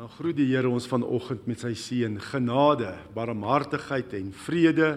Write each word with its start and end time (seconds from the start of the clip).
dan 0.00 0.08
groet 0.08 0.38
die 0.38 0.48
Here 0.48 0.68
ons 0.72 0.86
vanoggend 0.88 1.44
met 1.44 1.60
sy 1.60 1.74
seën. 1.76 2.14
Genade, 2.30 2.94
barmhartigheid 3.12 4.14
en 4.16 4.30
vrede 4.46 4.94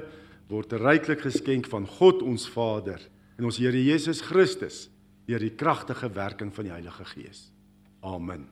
word 0.47 0.77
ryklik 0.79 1.25
geskenk 1.25 1.67
van 1.67 1.83
God 1.97 2.21
ons 2.23 2.45
Vader 2.53 3.03
en 3.35 3.49
ons 3.49 3.59
Here 3.59 3.81
Jesus 3.83 4.21
Christus 4.23 4.85
deur 5.27 5.43
die 5.43 5.51
kragtige 5.59 6.07
werking 6.15 6.53
van 6.55 6.69
die 6.69 6.71
Heilige 6.71 7.03
Gees. 7.09 7.49
Amen. 7.99 8.47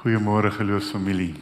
Goeiemôre 0.00 0.54
geloofsfamilie. 0.56 1.34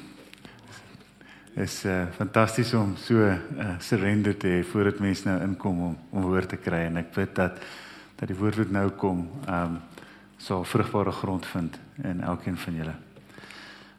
Is 1.54 1.84
uh, 1.86 2.08
fantasties 2.18 2.74
om 2.74 2.96
so 2.98 3.22
uh, 3.30 3.76
surrender 3.78 4.34
te 4.34 4.56
hê 4.56 4.60
voordat 4.66 4.98
mense 4.98 5.28
nou 5.28 5.38
inkom 5.52 5.86
om 5.92 5.98
om 6.10 6.30
woord 6.32 6.56
te 6.56 6.58
kry 6.58 6.88
en 6.88 6.98
ek 7.04 7.14
bid 7.14 7.38
dat 7.38 7.62
dat 8.18 8.30
die 8.30 8.38
woord 8.38 8.64
wat 8.64 8.74
nou 8.74 8.88
kom, 8.98 9.28
ehm 9.46 9.78
um, 9.78 9.82
sal 10.44 10.64
vrugbare 10.64 11.10
grond 11.10 11.46
vind 11.46 11.78
in 12.02 12.20
elkeen 12.20 12.56
van 12.56 12.74
julle. 12.74 12.94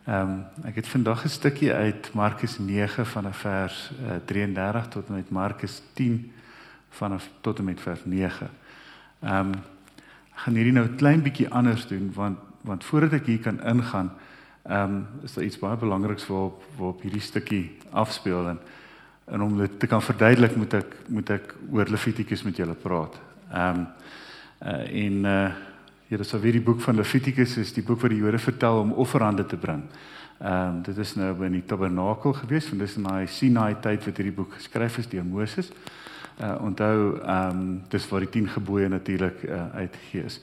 Ehm 0.06 0.30
um, 0.30 0.66
ek 0.70 0.76
het 0.76 0.88
vandag 0.88 1.24
'n 1.26 1.30
stukkie 1.30 1.74
uit 1.74 2.14
Markus 2.14 2.58
9 2.60 3.06
vanaf 3.06 3.38
vers 3.38 3.92
uh, 4.02 4.16
33 4.26 4.88
tot 4.88 5.08
en 5.08 5.14
met 5.16 5.30
Markus 5.30 5.82
10 5.94 6.32
vanaf 6.90 7.30
tot 7.42 7.58
en 7.60 7.66
met 7.66 7.82
vers 7.82 8.06
9. 8.06 8.50
Ehm 9.20 9.40
um, 9.40 9.52
ek 10.34 10.40
gaan 10.46 10.54
hierdie 10.54 10.74
nou 10.74 10.86
'n 10.86 10.96
klein 10.96 11.22
bietjie 11.22 11.50
anders 11.50 11.88
doen 11.88 12.12
want 12.14 12.38
want 12.62 12.84
voordat 12.84 13.14
ek 13.14 13.26
hier 13.26 13.40
kan 13.40 13.64
ingaan, 13.64 14.12
ehm 14.64 14.82
um, 14.82 15.08
is 15.24 15.34
daar 15.34 15.44
iets 15.44 15.60
baie 15.60 15.78
belangriks 15.78 16.28
waarop 16.28 16.64
waarop 16.78 17.02
hierdie 17.02 17.22
stukkie 17.22 17.78
afspeel 17.92 18.48
en 18.48 18.60
en 19.26 19.42
om 19.42 19.58
dit 19.58 19.80
te 19.80 19.88
kan 19.88 20.02
verduidelik 20.02 20.56
moet 20.56 20.74
ek 20.74 20.96
moet 21.08 21.30
ek 21.30 21.56
oor 21.72 21.90
Levitikus 21.90 22.44
met 22.44 22.56
julle 22.56 22.76
praat. 22.76 23.22
Ehm 23.52 23.80
um, 23.80 23.88
uh, 24.62 25.06
en 25.06 25.26
uh 25.26 25.74
Ja, 26.16 26.22
dis 26.22 26.32
alweer 26.32 26.56
die 26.56 26.64
boek 26.64 26.80
van 26.80 26.96
Levitikus 26.96 27.58
is 27.60 27.74
die 27.76 27.82
boek 27.84 28.00
wat 28.00 28.14
die 28.14 28.22
Jode 28.22 28.40
vertel 28.40 28.78
om 28.80 28.94
offerande 29.04 29.44
te 29.52 29.58
bring. 29.60 29.82
Ehm 30.40 30.78
um, 30.78 30.82
dit 30.86 30.98
is 31.04 31.10
nou 31.20 31.32
in 31.44 31.58
die 31.58 31.66
tabernakel 31.68 32.32
gewees, 32.38 32.70
want 32.72 32.86
dis 32.86 32.94
in 32.96 33.08
daai 33.10 33.28
Sinai 33.28 33.74
tyd 33.84 34.06
wat 34.08 34.22
hierdie 34.22 34.36
boek 34.38 34.54
geskryf 34.56 34.96
is 35.02 35.10
deur 35.12 35.26
Moses. 35.28 35.74
Uh 36.40 36.54
onthou 36.64 37.18
ehm 37.18 37.50
um, 37.50 37.66
dis 37.92 38.08
waar 38.08 38.24
die 38.24 38.30
10 38.32 38.48
gebooie 38.54 38.88
natuurlik 38.88 39.44
uh, 39.44 39.58
uitgegee 39.74 40.24
is. 40.30 40.40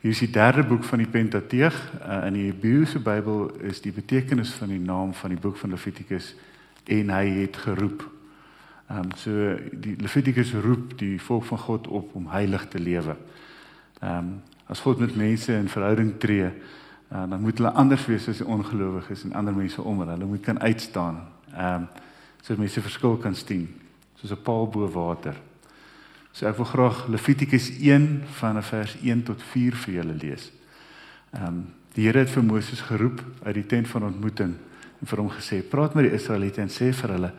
Hier 0.00 0.10
is 0.10 0.22
die 0.24 0.30
derde 0.34 0.64
boek 0.66 0.82
van 0.84 0.98
die 0.98 1.06
Pentateeg. 1.06 1.76
Uh, 2.00 2.16
in 2.26 2.38
die 2.40 2.46
Hebreëse 2.48 2.98
Bybel 2.98 3.52
is 3.70 3.78
die 3.84 3.92
betekenis 3.92 4.50
van 4.58 4.74
die 4.74 4.80
naam 4.80 5.12
van 5.14 5.30
die 5.30 5.38
boek 5.38 5.60
van 5.62 5.70
Levitikus 5.76 6.32
en 6.86 7.14
hy 7.14 7.28
het 7.36 7.60
geroep. 7.68 8.02
Ehm 8.88 8.98
um, 8.98 9.14
so 9.14 9.54
die 9.70 9.94
Levitikus 9.94 10.50
roep 10.58 10.98
die 10.98 11.20
volk 11.20 11.46
van 11.52 11.62
God 11.68 11.86
op 11.86 12.18
om 12.18 12.26
heilig 12.34 12.66
te 12.66 12.82
lewe. 12.82 13.14
Ehm 14.00 14.18
um, 14.18 14.34
as 14.74 14.80
God 14.82 14.98
met 14.98 15.14
mense 15.14 15.52
in 15.54 15.68
verhouding 15.70 16.16
tree, 16.18 16.48
uh, 16.50 17.24
dan 17.30 17.38
moet 17.40 17.60
hulle 17.60 17.70
anders 17.78 18.06
wees 18.10 18.26
as 18.28 18.40
die 18.42 18.46
ongelowiges 18.50 19.22
en 19.28 19.36
ander 19.38 19.54
mense 19.54 19.78
om 19.82 20.00
hulle. 20.02 20.16
Hulle 20.16 20.26
moet 20.26 20.42
kan 20.42 20.58
uitstaan. 20.58 21.22
Ehm 21.54 21.86
um, 21.86 21.86
sodat 22.44 22.60
mense 22.60 22.82
verskil 22.84 23.14
kan 23.22 23.32
sien, 23.32 23.62
soos 24.20 24.34
'n 24.34 24.42
paal 24.44 24.66
bo 24.68 24.84
water. 24.92 25.32
So 26.32 26.46
ek 26.46 26.56
wil 26.56 26.66
graag 26.66 27.06
Levitikus 27.08 27.70
1 27.80 28.22
van 28.36 28.62
vers 28.62 28.96
1 29.00 29.22
tot 29.22 29.42
4 29.42 29.76
vir 29.76 29.94
julle 29.94 30.14
lees. 30.14 30.52
Ehm 31.32 31.46
um, 31.46 31.64
die 31.94 32.04
Here 32.04 32.18
het 32.18 32.30
vir 32.30 32.44
Moses 32.44 32.80
geroep 32.80 33.22
uit 33.44 33.54
die 33.54 33.66
tent 33.66 33.88
van 33.88 34.04
ontmoeting 34.04 34.54
en 35.00 35.06
vir 35.06 35.18
hom 35.18 35.30
gesê: 35.30 35.62
"Praat 35.62 35.94
met 35.94 36.10
die 36.10 36.18
Israeliete 36.18 36.60
en 36.60 36.68
sê 36.68 36.92
vir 36.92 37.10
hulle: 37.10 37.32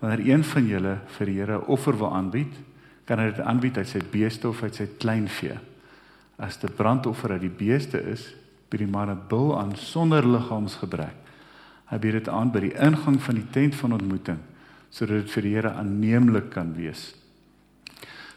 Wanneer 0.00 0.26
een 0.26 0.44
van 0.44 0.66
julle 0.66 0.98
vir 1.06 1.26
die 1.26 1.38
Here 1.38 1.58
'n 1.58 1.68
offer 1.68 1.96
wil 1.98 2.14
aanbied, 2.14 2.54
kan 3.04 3.18
hy 3.18 3.30
dit 3.30 3.40
aanbied 3.40 3.76
uit 3.76 3.88
sy 3.88 4.00
beeste 4.10 4.48
of 4.48 4.62
uit 4.62 4.74
sy 4.74 4.88
kleinvee." 4.98 5.69
As 6.40 6.58
dit 6.58 6.74
brandoffer 6.76 7.36
uit 7.36 7.44
die 7.44 7.52
beeste 7.52 8.00
is, 8.00 8.24
bied 8.70 8.84
die 8.84 8.90
man 8.90 9.10
'n 9.10 9.28
bul 9.28 9.58
aan 9.58 9.76
sonder 9.76 10.26
liggaamsgebrek. 10.26 11.16
Hy 11.90 11.98
bied 11.98 12.12
dit 12.12 12.28
aan 12.28 12.52
by 12.52 12.60
die 12.60 12.76
ingang 12.78 13.20
van 13.22 13.34
die 13.34 13.50
tent 13.50 13.74
van 13.74 13.92
ontmoeting 13.92 14.38
sodat 14.90 15.22
dit 15.22 15.30
vir 15.30 15.42
die 15.42 15.54
Here 15.54 15.70
aanneemlik 15.70 16.50
kan 16.50 16.74
wees. 16.74 17.14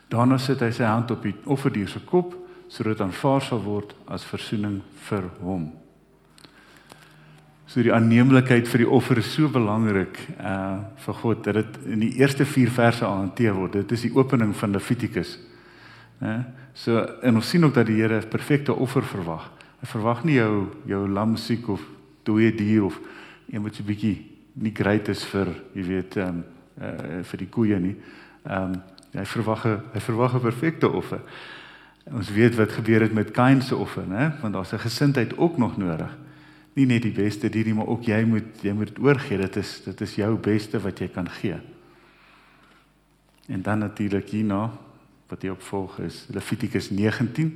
Daarna 0.09 0.37
sit 0.37 0.59
hy 0.59 0.71
sy 0.71 0.83
hand 0.83 1.11
op 1.11 1.23
die 1.23 1.33
offerdier 1.45 1.87
se 1.89 1.99
kop 1.99 2.35
sodat 2.67 3.01
aanvaar 3.01 3.41
sal 3.41 3.61
word 3.63 3.95
as 4.07 4.25
verzoening 4.25 4.81
vir 5.09 5.29
hom. 5.41 5.71
So 7.65 7.81
die 7.81 7.93
aanneemlikheid 7.93 8.67
vir 8.67 8.83
die 8.83 8.89
offer 8.89 9.17
is 9.17 9.31
so 9.33 9.49
belangrik 9.49 10.19
uh 10.37 10.83
vir 11.05 11.13
God 11.13 11.43
dat 11.43 11.55
dit 11.55 11.79
in 11.85 11.99
die 11.99 12.13
eerste 12.19 12.45
4 12.45 12.69
verse 12.71 13.05
aanhanteer 13.05 13.53
word. 13.53 13.73
Dit 13.73 13.91
is 13.91 14.01
die 14.01 14.13
opening 14.15 14.53
van 14.55 14.71
Levitikus. 14.71 15.39
Né? 16.21 16.43
So 16.73 16.97
en 17.21 17.35
ons 17.35 17.49
sien 17.49 17.63
ook 17.65 17.73
dat 17.73 17.85
die 17.85 18.01
Here 18.01 18.21
'n 18.21 18.27
perfekte 18.27 18.73
offer 18.73 19.03
verwag. 19.03 19.51
Hy 19.79 19.87
verwag 19.87 20.23
nie 20.23 20.35
jou 20.35 20.67
jou 20.85 21.09
lam 21.09 21.35
siek 21.35 21.67
of 21.67 21.81
dooie 22.23 22.55
dier 22.55 22.83
of 22.83 22.99
een 23.51 23.63
wat 23.63 23.75
so 23.75 23.83
bietjie 23.83 24.31
nie 24.53 24.71
great 24.73 25.07
is 25.07 25.23
vir, 25.25 25.47
jy 25.73 25.83
weet, 25.83 26.17
ehm 26.17 26.27
um, 26.27 26.43
uh, 26.81 27.23
vir 27.23 27.37
die 27.37 27.49
koeie 27.49 27.79
nie. 27.79 27.95
Ehm 28.45 28.73
um, 28.73 28.81
hy 29.13 29.25
verwag 29.25 29.65
'n 29.65 29.81
hy 29.93 29.99
verwag 29.99 30.33
'n 30.35 30.41
perfekte 30.41 30.89
offer. 30.89 31.21
Ons 32.11 32.29
weet 32.29 32.55
wat 32.55 32.71
gebeur 32.71 33.01
het 33.01 33.13
met 33.13 33.31
Kain 33.31 33.61
se 33.61 33.75
offer, 33.75 34.03
né? 34.07 34.33
Want 34.41 34.53
daar's 34.53 34.73
'n 34.73 34.79
gesindheid 34.79 35.37
ook 35.37 35.57
nog 35.57 35.77
nodig. 35.77 36.17
Nie 36.73 36.85
net 36.85 37.01
die 37.01 37.11
beste 37.11 37.49
dier 37.49 37.65
nie, 37.65 37.73
maar 37.73 37.87
ook 37.87 38.03
jy 38.03 38.23
moet 38.25 38.61
jy 38.61 38.73
moet 38.73 38.99
oorgee. 38.99 39.37
Dit 39.37 39.55
is 39.55 39.81
dit 39.83 40.01
is 40.01 40.15
jou 40.15 40.37
beste 40.37 40.79
wat 40.79 40.99
jy 40.99 41.07
kan 41.07 41.29
gee. 41.29 41.55
En 43.47 43.61
dan 43.61 43.79
natuurlik 43.79 44.29
hierna 44.29 44.71
wat 45.33 45.41
hier 45.41 45.55
opvolg 45.55 45.97
is 46.05 46.25
Levitikus 46.29 46.91
19. 46.93 47.49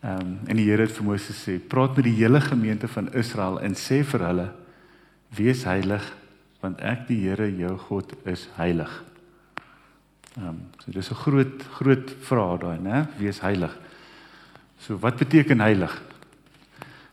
Ehm 0.00 0.20
um, 0.20 0.34
en 0.46 0.58
die 0.58 0.68
Here 0.68 0.84
het 0.84 0.92
vir 0.92 1.06
Moses 1.06 1.38
sê: 1.42 1.56
"Praat 1.58 1.96
met 1.96 2.04
die 2.04 2.18
hele 2.20 2.40
gemeente 2.40 2.88
van 2.88 3.08
Israel 3.16 3.56
en 3.60 3.74
sê 3.74 4.02
vir 4.04 4.24
hulle: 4.26 4.48
Wees 5.34 5.64
heilig, 5.64 6.04
want 6.60 6.80
ek 6.80 7.06
die 7.08 7.18
Here 7.24 7.48
jou 7.56 7.72
God 7.88 8.12
is 8.26 8.48
heilig." 8.60 8.92
Ehm 10.36 10.48
um, 10.48 10.60
so 10.84 10.92
dis 10.92 11.10
'n 11.10 11.14
groot 11.24 11.62
groot 11.80 12.14
vraag 12.20 12.60
daai, 12.60 12.78
né? 12.78 13.06
Wees 13.18 13.40
heilig. 13.40 13.74
So 14.78 14.98
wat 14.98 15.16
beteken 15.16 15.60
heilig? 15.60 16.02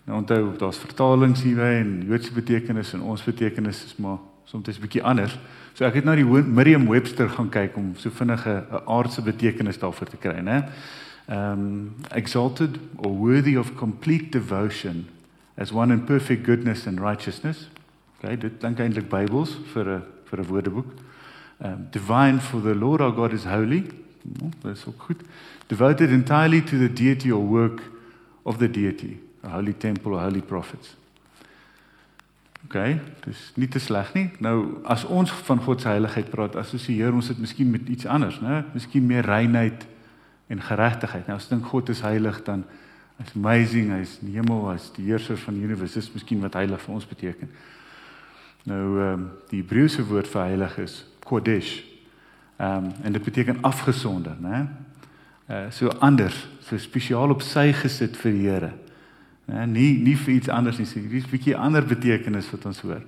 Nou 0.06 0.20
onthou, 0.20 0.58
daar's 0.58 0.78
vertalings 0.78 1.42
hierby 1.42 1.80
en 1.82 2.06
Joodse 2.08 2.34
betekenis 2.34 2.94
en 2.94 3.02
ons 3.02 3.24
betekenis 3.24 3.86
is 3.86 3.96
maar 3.96 4.20
soms 4.46 4.68
'n 4.68 4.82
bietjie 4.82 5.04
anders. 5.04 5.38
So 5.74 5.86
ek 5.86 5.96
het 5.96 6.06
na 6.06 6.16
die 6.16 6.24
Merriam-Webster 6.24 7.30
gaan 7.30 7.50
kyk 7.50 7.78
om 7.78 7.96
so 7.98 8.10
vinnig 8.10 8.46
'n 8.48 8.64
aardse 8.88 9.22
betekenis 9.22 9.80
daarvoor 9.80 10.08
te 10.08 10.18
kry, 10.18 10.40
né? 10.40 10.70
Um 11.28 11.96
exalted 12.12 12.78
or 12.98 13.12
worthy 13.12 13.58
of 13.58 13.76
complete 13.76 14.30
devotion 14.30 15.06
as 15.58 15.72
one 15.72 15.92
in 15.94 16.06
perfect 16.06 16.46
goodness 16.46 16.88
and 16.88 17.00
righteousness. 17.00 17.70
Okay, 18.18 18.38
dit 18.38 18.52
klink 18.60 18.80
eintlik 18.80 19.10
Bybels 19.10 19.58
vir 19.74 19.86
'n 19.86 20.02
vir 20.26 20.40
'n 20.40 20.46
woordeboek. 20.46 20.94
Um 21.60 21.88
divine 21.92 22.40
for 22.40 22.62
the 22.62 22.76
Lord 22.76 23.02
our 23.02 23.12
God 23.12 23.34
is 23.34 23.44
holy. 23.44 23.84
Oh, 24.42 24.52
dit 24.62 24.78
is 24.78 24.86
ook 24.88 25.02
goed. 25.02 25.22
Devoted 25.68 26.10
entirely 26.10 26.62
to 26.62 26.78
the 26.78 26.94
deity 26.94 27.32
or 27.32 27.42
work 27.42 27.82
of 28.44 28.58
the 28.58 28.70
deity, 28.70 29.18
a 29.44 29.50
holy 29.50 29.74
temple 29.74 30.14
or 30.14 30.22
holy 30.22 30.42
prophets. 30.42 30.96
OK, 32.66 32.78
dis 33.26 33.42
nie 33.62 33.68
te 33.70 33.80
sleg 33.80 34.10
nie. 34.16 34.26
Nou 34.42 34.82
as 34.90 35.04
ons 35.06 35.32
van 35.46 35.60
God 35.62 35.84
se 35.84 35.90
heiligheid 35.92 36.32
praat, 36.34 36.56
assosieer 36.58 37.14
ons 37.14 37.28
dit 37.30 37.42
miskien 37.42 37.70
met 37.70 37.86
iets 37.94 38.08
anders, 38.10 38.40
né? 38.42 38.64
Miskien 38.74 39.06
meer 39.06 39.26
reinheid 39.28 39.86
en 40.50 40.62
geregtigheid. 40.62 41.28
Nou 41.30 41.38
as 41.38 41.50
dink 41.52 41.68
God 41.70 41.92
is 41.94 42.02
heilig 42.06 42.42
dan 42.48 42.64
is 43.22 43.36
amazing, 43.38 43.92
hy's 43.96 44.18
die 44.20 44.34
hemel, 44.36 44.66
hy's 44.72 44.90
die 44.98 45.06
heerser 45.08 45.38
van 45.40 45.56
die 45.56 45.68
universum, 45.68 46.02
dis 46.02 46.14
miskien 46.18 46.42
wat 46.44 46.58
heilig 46.58 46.82
vir 46.84 46.96
ons 46.98 47.06
beteken. 47.10 47.52
Nou 48.66 48.82
ehm 48.96 49.12
um, 49.14 49.28
die 49.52 49.62
Hebreëse 49.62 50.08
woord 50.10 50.32
vir 50.32 50.48
heilig 50.50 50.80
is 50.88 50.98
kodesh. 51.26 51.76
Ehm 52.58 52.90
um, 52.90 52.90
en 53.06 53.20
dit 53.20 53.30
beteken 53.30 53.62
afgesonder, 53.62 54.36
né? 54.42 54.66
Uh 55.46 55.68
so 55.70 55.94
anders, 56.02 56.48
so 56.66 56.78
spesiaal 56.82 57.30
op 57.30 57.46
sy 57.46 57.70
gesit 57.78 58.18
vir 58.18 58.34
die 58.34 58.50
Here. 58.50 58.74
Ja, 59.46 59.66
nie 59.66 59.94
nie 60.02 60.16
vir 60.18 60.34
iets 60.36 60.50
anders 60.50 60.80
nie. 60.80 60.86
Hier 60.86 61.18
is 61.20 61.26
'n 61.26 61.32
bietjie 61.32 61.56
ander 61.56 61.86
betekenis 61.86 62.50
wat 62.52 62.66
ons 62.66 62.82
hoor. 62.82 63.02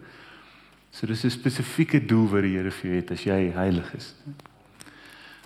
So 0.91 1.07
dis 1.07 1.23
'n 1.23 1.29
spesifieke 1.29 2.05
doel 2.05 2.27
wat 2.29 2.41
die 2.41 2.57
Here 2.57 2.71
vir 2.71 2.91
jou 2.91 2.95
het 2.95 3.11
as 3.11 3.23
jy 3.23 3.51
heilig 3.53 3.93
is. 3.93 4.13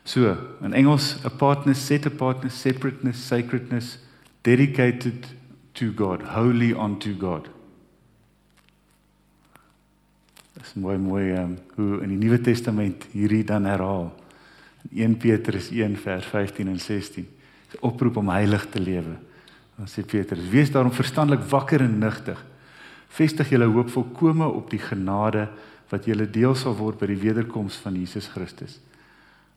So, 0.04 0.36
in 0.62 0.74
Engels, 0.74 1.24
apartness, 1.24 1.86
set 1.86 2.06
apartness, 2.06 2.62
separateness, 2.62 3.28
sacredness, 3.28 3.98
dedicated 4.44 5.28
to 5.74 5.92
God, 5.92 6.22
holy 6.22 6.74
unto 6.74 7.14
God. 7.14 7.50
Dis 10.58 10.74
mooi 10.74 10.98
mooi 10.98 11.32
um, 11.38 11.58
hoe 11.76 12.02
in 12.04 12.10
die 12.10 12.18
Nuwe 12.18 12.42
Testament 12.42 13.06
hierdie 13.14 13.44
dan 13.44 13.66
herhaal. 13.66 14.12
In 14.92 15.14
1 15.14 15.18
Petrus 15.18 15.70
1 15.70 15.96
vers 15.98 16.26
15 16.26 16.68
en 16.68 16.80
16. 16.80 17.28
'n 17.72 17.78
Oproep 17.80 18.18
om 18.18 18.30
heilig 18.30 18.66
te 18.70 18.80
lewe. 18.80 19.16
Dan 19.82 19.90
sê 19.90 20.06
Petrus: 20.06 20.50
"Wees 20.50 20.70
daarom 20.70 20.94
verstandelik 20.94 21.42
wakker 21.50 21.82
en 21.82 21.98
nugtig. 21.98 22.38
Vestig 23.10 23.50
julle 23.50 23.66
hoop 23.66 23.90
volkome 23.90 24.46
op 24.46 24.70
die 24.70 24.80
genade 24.80 25.50
wat 25.90 26.06
julle 26.06 26.30
deel 26.30 26.54
sal 26.56 26.76
word 26.78 27.00
by 27.02 27.10
die 27.10 27.18
wederkoms 27.18 27.80
van 27.82 27.98
Jesus 27.98 28.30
Christus. 28.30 28.78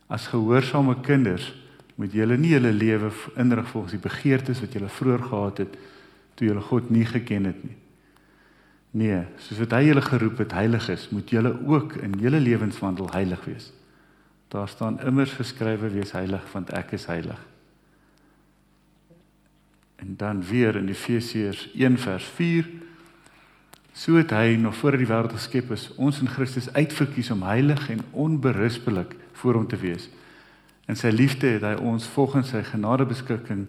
As 0.09 0.31
gehoorsame 0.33 0.97
kinders 1.05 1.53
moet 2.01 2.17
julle 2.17 2.39
nie 2.41 2.55
julle 2.57 2.73
lewe 2.73 3.13
inrig 3.37 3.69
volgens 3.69 3.93
die 3.93 4.03
begeertes 4.03 4.65
wat 4.65 4.73
julle 4.73 4.89
vroeër 4.89 5.29
gehad 5.29 5.63
het 5.63 5.79
toe 6.35 6.49
julle 6.49 6.65
God 6.73 6.91
nie 6.91 7.05
geken 7.05 7.45
het 7.53 7.63
nie. 7.63 7.77
Nee, 8.91 9.23
soos 9.39 9.61
wat 9.61 9.77
hy 9.77 9.85
julle 9.91 10.03
geroep 10.03 10.39
het 10.41 10.53
heilig 10.57 10.89
is, 10.89 11.09
moet 11.13 11.31
julle 11.31 11.53
ook 11.67 11.99
in 12.01 12.17
julle 12.19 12.41
lewenswandel 12.41 13.13
heilig 13.13 13.45
wees. 13.45 13.73
Daar 14.49 14.69
staan 14.69 15.03
immers 15.05 15.37
geskrywe 15.37 15.93
wees 15.93 16.17
heilig 16.17 16.49
want 16.53 16.73
ek 16.73 16.97
is 16.97 17.11
heilig. 17.13 17.54
En 20.05 20.15
dan 20.17 20.45
weer 20.45 20.77
in 20.77 20.89
Efesiërs 20.89 21.71
1 21.73 21.99
vers 21.99 22.25
4 22.37 22.67
So 23.95 24.19
het 24.19 24.33
hy 24.35 24.57
nog 24.59 24.75
voor 24.77 24.97
die 24.99 25.07
wêreld 25.07 25.37
geskep 25.37 25.71
is, 25.71 25.87
ons 26.03 26.19
in 26.19 26.29
Christus 26.29 26.67
uitverkies 26.75 27.31
om 27.31 27.45
heilig 27.47 27.87
en 27.95 28.01
onberispelik 28.11 29.15
voor 29.39 29.55
hom 29.55 29.69
te 29.71 29.79
wees. 29.79 30.09
In 30.91 30.99
sy 30.99 31.13
liefde 31.15 31.53
het 31.55 31.63
hy 31.63 31.77
ons 31.79 32.09
volgens 32.17 32.51
sy 32.51 32.65
genadebeskikking 32.67 33.69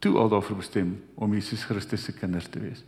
toe 0.00 0.14
al 0.16 0.32
daarvoor 0.32 0.62
bestem 0.62 0.94
om 1.20 1.36
Jesus 1.36 1.66
Christus 1.68 2.08
se 2.08 2.16
kinders 2.16 2.48
te 2.48 2.62
wees. 2.62 2.80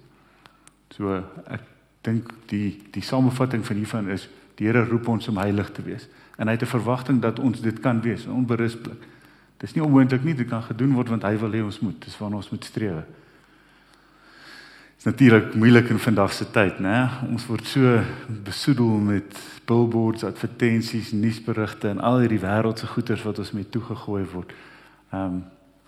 So 0.96 1.20
ek 1.44 1.68
dink 2.08 2.32
die 2.48 2.80
die 2.96 3.04
samevatting 3.04 3.66
van 3.68 3.76
hiervan 3.76 4.08
is 4.08 4.24
die 4.56 4.70
Here 4.70 4.86
roep 4.88 5.12
ons 5.12 5.28
om 5.28 5.40
heilig 5.44 5.68
te 5.76 5.84
wees 5.84 6.08
en 6.40 6.48
hy 6.48 6.56
het 6.56 6.64
'n 6.64 6.72
verwagting 6.72 7.20
dat 7.20 7.38
ons 7.38 7.60
dit 7.60 7.80
kan 7.80 8.00
wees 8.00 8.24
onberispelik. 8.26 9.04
Dis 9.62 9.76
nie 9.76 9.84
onmoontlik 9.84 10.24
nie, 10.26 10.34
dit 10.34 10.48
kan 10.50 10.64
gedoen 10.66 10.96
word 10.96 11.12
want 11.12 11.22
hy 11.22 11.36
wil 11.38 11.52
hê 11.54 11.60
ons 11.62 11.78
moet. 11.84 11.98
Dis 12.02 12.16
waarna 12.18 12.40
ons 12.40 12.50
moet 12.50 12.64
streef. 12.66 13.02
Dit 13.02 14.98
is 14.98 15.06
natuurlik 15.06 15.54
moeilik 15.58 15.90
in 15.90 16.00
vandag 16.02 16.32
se 16.34 16.46
tyd, 16.50 16.80
né? 16.82 16.96
Ons 17.28 17.46
word 17.46 17.66
so 17.66 18.02
besoedel 18.46 18.98
met 19.02 19.38
billboards, 19.66 20.24
advertensies, 20.26 21.12
nuusberigte 21.14 21.90
en 21.90 22.02
al 22.02 22.22
hierdie 22.22 22.40
wêreldse 22.42 22.86
goeders 22.90 23.22
wat 23.26 23.38
ons 23.42 23.52
met 23.54 23.70
toegegooi 23.70 24.24
word. 24.34 24.54
Ehm 25.12 25.38
um, 25.38 25.42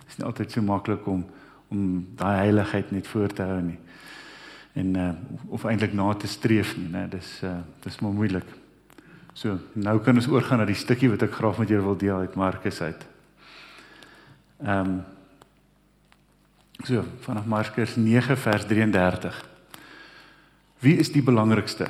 is 0.05 0.19
nie 0.19 0.27
altyd 0.27 0.51
so 0.51 0.61
maklik 0.61 1.07
om 1.09 1.25
om 1.73 2.05
daai 2.15 2.45
heiligheid 2.45 2.91
net 2.93 3.07
voor 3.07 3.31
te 3.33 3.43
hou 3.43 3.61
nie. 3.61 3.79
En 4.75 4.95
uh, 4.95 5.09
of 5.49 5.63
eintlik 5.65 5.93
na 5.97 6.13
te 6.13 6.27
streef 6.27 6.75
nie, 6.77 6.91
né? 6.93 7.07
Dis 7.09 7.41
uh, 7.43 7.57
dis 7.83 7.99
maar 7.99 8.13
moeilik. 8.13 8.45
So, 9.33 9.57
nou 9.73 9.99
kan 9.99 10.15
ons 10.15 10.29
oorgaan 10.31 10.63
na 10.63 10.69
die 10.69 10.79
stukkie 10.79 11.09
wat 11.11 11.25
ek 11.25 11.35
graag 11.35 11.59
met 11.59 11.73
julle 11.73 11.83
wil 11.83 11.97
deel 11.99 12.23
uit 12.23 12.35
Markus 12.39 12.79
uit. 12.81 13.03
Ehm 14.63 14.79
um, 14.79 15.03
So, 16.83 17.03
vanaf 17.19 17.45
Markus 17.45 17.95
9 17.95 18.37
vers 18.37 18.65
33. 18.65 19.45
Wie 20.79 20.97
is 20.97 21.11
die 21.11 21.23
belangrikste? 21.23 21.87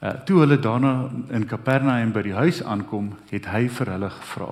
Uh 0.00 0.16
toe 0.26 0.40
hulle 0.40 0.58
daarna 0.58 1.10
in 1.30 1.44
Kapernaum 1.46 2.10
by 2.12 2.22
die 2.26 2.34
huis 2.34 2.62
aankom, 2.64 3.12
het 3.30 3.46
hy 3.52 3.68
vir 3.68 3.92
hulle 3.92 4.08
gevra: 4.10 4.48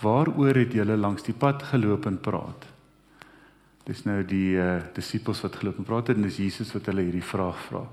"Waaroor 0.00 0.56
het 0.56 0.72
julle 0.72 0.96
langs 0.96 1.22
die 1.22 1.36
pad 1.36 1.62
geloop 1.62 2.06
en 2.06 2.18
praat?" 2.18 2.66
Dis 3.84 4.02
nou 4.04 4.24
die 4.24 4.56
uh 4.56 4.80
disippels 4.96 5.44
wat 5.44 5.60
geloop 5.60 5.78
en 5.78 5.84
praat 5.84 6.08
het 6.08 6.16
en 6.16 6.26
dis 6.26 6.40
Jesus 6.42 6.72
wat 6.74 6.86
hulle 6.90 7.06
hierdie 7.06 7.22
vraag 7.22 7.60
vra. 7.68 7.84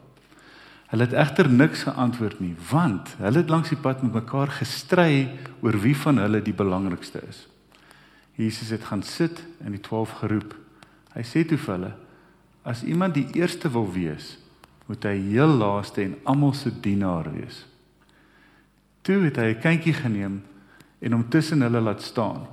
Hulle 0.89 1.03
het 1.03 1.13
egter 1.13 1.49
niks 1.49 1.83
geantwoord 1.83 2.39
nie, 2.39 2.55
want 2.71 3.13
hulle 3.19 3.43
het 3.43 3.49
langs 3.49 3.69
die 3.69 3.77
pad 3.77 4.01
met 4.01 4.23
mekaar 4.23 4.47
gestry 4.47 5.29
oor 5.61 5.77
wie 5.79 5.95
van 5.95 6.17
hulle 6.17 6.41
die 6.41 6.55
belangrikste 6.55 7.21
is. 7.27 7.47
Jesus 8.41 8.69
het 8.69 8.83
gaan 8.83 9.03
sit 9.03 9.43
en 9.63 9.71
die 9.75 9.81
12 9.81 10.11
geroep. 10.23 10.55
Hy 11.13 11.23
sê 11.27 11.43
toe 11.45 11.59
vir 11.61 11.75
hulle: 11.75 11.91
As 12.65 12.83
iemand 12.83 13.13
die 13.17 13.27
eerste 13.37 13.69
wil 13.71 13.89
wees, 13.93 14.37
moet 14.89 15.05
hy 15.05 15.17
heel 15.31 15.53
laaste 15.61 16.03
en 16.03 16.17
almal 16.23 16.53
se 16.57 16.71
dienaar 16.83 17.29
wees. 17.33 17.65
Toe 19.01 19.21
het 19.25 19.37
hy 19.37 19.53
'n 19.53 19.61
kindjie 19.61 19.93
geneem 19.93 20.41
en 20.99 21.11
hom 21.11 21.29
tussen 21.29 21.61
hulle 21.61 21.81
laat 21.81 22.01
staan. 22.01 22.47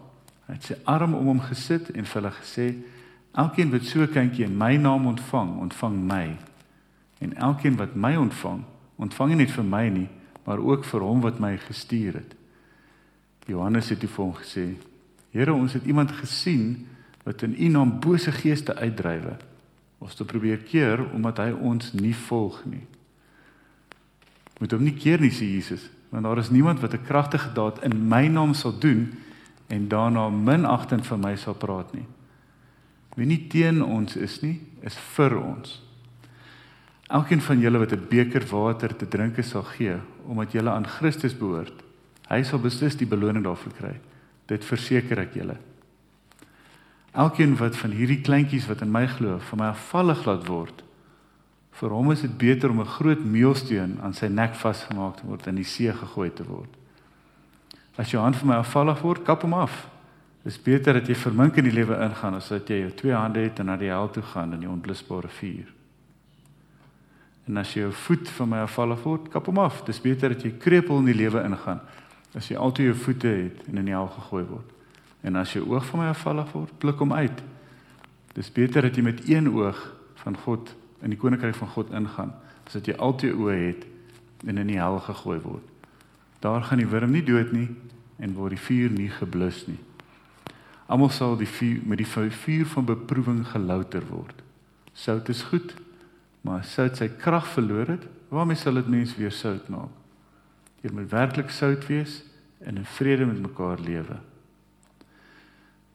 Hy 0.47 0.55
het 0.55 0.65
sy 0.65 0.77
arm 0.85 1.15
om 1.15 1.27
hom 1.27 1.41
gesit 1.41 1.91
en 1.91 2.05
vir 2.05 2.23
hulle 2.23 2.35
gesê: 2.37 2.75
Elkeen 3.35 3.71
wat 3.71 3.85
so 3.85 4.03
'n 4.03 4.13
kindjie 4.13 4.45
in 4.45 4.57
my 4.57 4.77
naam 4.77 5.07
ontvang, 5.07 5.59
ontvang 5.59 5.97
my. 5.97 6.37
En 7.21 7.35
elkeen 7.35 7.77
wat 7.77 7.95
my 7.95 8.17
ontvang, 8.17 8.65
ontvang 8.97 9.29
nie 9.29 9.37
net 9.37 9.51
vir 9.51 9.65
my 9.65 9.89
nie, 9.89 10.09
maar 10.45 10.59
ook 10.59 10.85
vir 10.85 11.01
hom 11.01 11.21
wat 11.21 11.39
my 11.39 11.57
gestuur 11.57 12.15
het. 12.15 12.35
Johannes 13.47 13.89
het 13.89 14.01
toe 14.01 14.09
vir 14.09 14.25
hom 14.25 14.35
gesê: 14.35 14.77
Here, 15.31 15.53
ons 15.53 15.73
het 15.73 15.85
iemand 15.85 16.13
gesien 16.13 16.87
wat 17.25 17.43
in 17.43 17.57
U 17.59 17.69
naam 17.69 17.99
bose 18.01 18.33
geeste 18.33 18.75
uitdrywe. 18.75 19.37
Ons 19.99 20.15
te 20.15 20.25
probeer 20.25 20.63
keer 20.65 21.03
omdat 21.13 21.43
hy 21.43 21.51
ons 21.53 21.93
nie 21.93 22.15
volg 22.29 22.63
nie. 22.65 22.85
Moet 24.59 24.75
hom 24.75 24.83
nie 24.83 24.97
keer 24.97 25.21
nie, 25.23 25.33
sê 25.35 25.47
Jesus, 25.47 25.85
want 26.11 26.25
daar 26.25 26.41
is 26.41 26.51
niemand 26.51 26.81
wat 26.81 26.95
'n 26.95 27.05
kragtige 27.05 27.53
daad 27.53 27.83
in 27.85 28.09
my 28.09 28.27
naam 28.27 28.55
sal 28.55 28.79
doen 28.79 29.15
en 29.69 29.89
daarna 29.89 30.29
minagtend 30.29 31.07
van 31.07 31.21
my 31.21 31.37
sal 31.37 31.55
praat 31.55 31.93
nie. 31.95 32.07
Wie 33.15 33.27
nie 33.27 33.47
teen 33.49 33.83
ons 33.85 34.17
is 34.17 34.41
nie, 34.41 34.61
is 34.81 34.97
vir 35.17 35.37
ons. 35.43 35.83
Elkeen 37.09 37.41
van 37.41 37.61
julle 37.61 37.79
wat 37.79 37.93
'n 37.93 38.07
beker 38.09 38.47
water 38.47 38.97
te 38.97 39.09
drink 39.09 39.43
sal 39.43 39.63
gee 39.63 39.97
omdat 40.27 40.53
julle 40.53 40.71
aan 40.71 40.87
Christus 40.87 41.35
behoort, 41.39 41.85
hy 42.29 42.43
sal 42.43 42.59
beslis 42.59 42.97
die 42.97 43.07
beloning 43.07 43.45
daarvoor 43.45 43.73
kry. 43.73 44.01
Dit 44.49 44.65
verseker 44.65 45.21
ek 45.27 45.37
julle. 45.37 45.59
Elkeen 47.19 47.57
wat 47.59 47.77
van 47.77 47.95
hierdie 47.97 48.21
kleintjies 48.25 48.69
wat 48.69 48.83
in 48.85 48.93
my 48.93 49.07
glo, 49.11 49.39
van 49.51 49.61
my 49.63 49.71
afvallig 49.73 50.25
laat 50.29 50.47
word, 50.49 50.85
vir 51.79 51.95
hom 51.95 52.11
is 52.13 52.25
dit 52.25 52.35
beter 52.39 52.71
om 52.71 52.81
'n 52.81 52.95
groot 52.99 53.25
meulsteen 53.25 53.99
aan 54.03 54.15
sy 54.15 54.27
nek 54.27 54.55
vasgemaak 54.55 55.17
te 55.17 55.27
word 55.27 55.47
en 55.47 55.49
in 55.57 55.63
die 55.63 55.65
see 55.65 55.93
gegooi 55.93 56.31
te 56.31 56.45
word. 56.45 56.71
As 57.97 58.11
jou 58.11 58.23
hand 58.23 58.37
van 58.37 58.49
my 58.49 58.55
afvallig 58.55 59.01
word, 59.03 59.25
kap 59.25 59.43
hom 59.43 59.55
af. 59.55 59.89
Dit 60.45 60.53
is 60.53 60.63
beter 60.63 60.95
dat 60.95 61.07
jy 61.09 61.15
vermink 61.15 61.57
in 61.57 61.65
die 61.65 61.73
lewe 61.73 61.95
ingaan 61.95 62.35
as 62.35 62.49
dat 62.49 62.69
jy 62.69 62.81
jou 62.81 62.91
twee 62.91 63.13
hande 63.13 63.41
het 63.41 63.59
en 63.59 63.67
na 63.67 63.77
die 63.77 63.91
hel 63.91 64.11
toe 64.11 64.23
gaan 64.23 64.53
in 64.53 64.61
die 64.61 64.69
onblusbare 64.69 65.29
vuur. 65.29 65.67
En 67.49 67.57
as 67.57 67.75
jou 67.75 67.93
voet 67.93 68.29
van 68.29 68.49
my 68.49 68.59
afvallig 68.59 69.03
word, 69.03 69.29
kap 69.29 69.47
hom 69.47 69.59
af. 69.59 69.81
Dit 69.85 69.95
is 69.95 70.01
beter 70.01 70.29
dat 70.29 70.43
jy 70.43 70.51
krepeel 70.59 70.99
in 70.99 71.05
die 71.05 71.15
lewe 71.15 71.43
ingaan 71.43 71.81
as 72.39 72.47
jy 72.47 72.57
altyd 72.57 72.93
jou 72.93 72.99
voete 73.03 73.31
het 73.31 73.63
en 73.67 73.81
in 73.81 73.89
die 73.91 73.95
hel 73.95 74.11
gegooi 74.15 74.45
word. 74.47 74.75
En 75.27 75.37
as 75.41 75.53
jou 75.57 75.65
oog 75.67 75.87
van 75.91 76.05
my 76.05 76.11
afvallig 76.13 76.53
word, 76.55 76.75
pluk 76.79 77.01
hom 77.03 77.13
uit. 77.17 77.41
Dis 78.37 78.51
beter 78.55 78.87
dat 78.87 78.95
jy 78.95 79.03
met 79.03 79.25
een 79.27 79.51
oog 79.51 79.81
van 80.23 80.39
God 80.45 80.71
in 81.03 81.11
die 81.11 81.19
koninkryk 81.19 81.57
van 81.59 81.73
God 81.75 81.91
ingaan, 81.95 82.31
as 82.67 82.79
dat 82.79 82.87
jy 82.87 82.95
altyd 82.95 83.35
oë 83.35 83.57
het 83.59 83.85
en 84.47 84.61
in 84.63 84.71
die 84.71 84.79
hel 84.79 85.01
gegooi 85.03 85.39
word. 85.43 85.67
Daar 86.45 86.63
gaan 86.63 86.79
die 86.79 86.87
wurm 86.87 87.11
nie 87.17 87.25
dood 87.27 87.51
nie 87.53 87.67
en 88.23 88.37
word 88.39 88.55
die 88.55 88.63
vuur 88.63 88.95
nie 88.95 89.11
geblus 89.11 89.65
nie. 89.67 89.81
Almal 90.87 91.11
sal 91.13 91.35
die 91.37 91.51
vuur 91.51 91.83
met 91.85 91.99
die 92.01 92.07
vuur 92.07 92.67
van 92.71 92.87
beproewing 92.87 93.43
gelouter 93.51 94.07
word. 94.09 94.45
Sout 94.95 95.29
is 95.29 95.43
goed, 95.51 95.75
maar 96.47 96.63
sout 96.65 96.97
sy 96.97 97.11
krag 97.19 97.47
verloor 97.51 97.91
het, 97.97 98.07
waarmee 98.31 98.59
sal 98.59 98.79
dit 98.79 98.89
mens 98.89 99.17
weer 99.19 99.35
sout 99.35 99.67
maak? 99.69 99.91
Jy 100.83 100.95
moet 100.95 101.11
werklik 101.11 101.51
sout 101.51 101.83
wees 101.91 102.23
en 102.59 102.77
in 102.77 102.85
vrede 102.85 103.27
met 103.27 103.41
mekaar 103.41 103.79
lewe. 103.81 104.17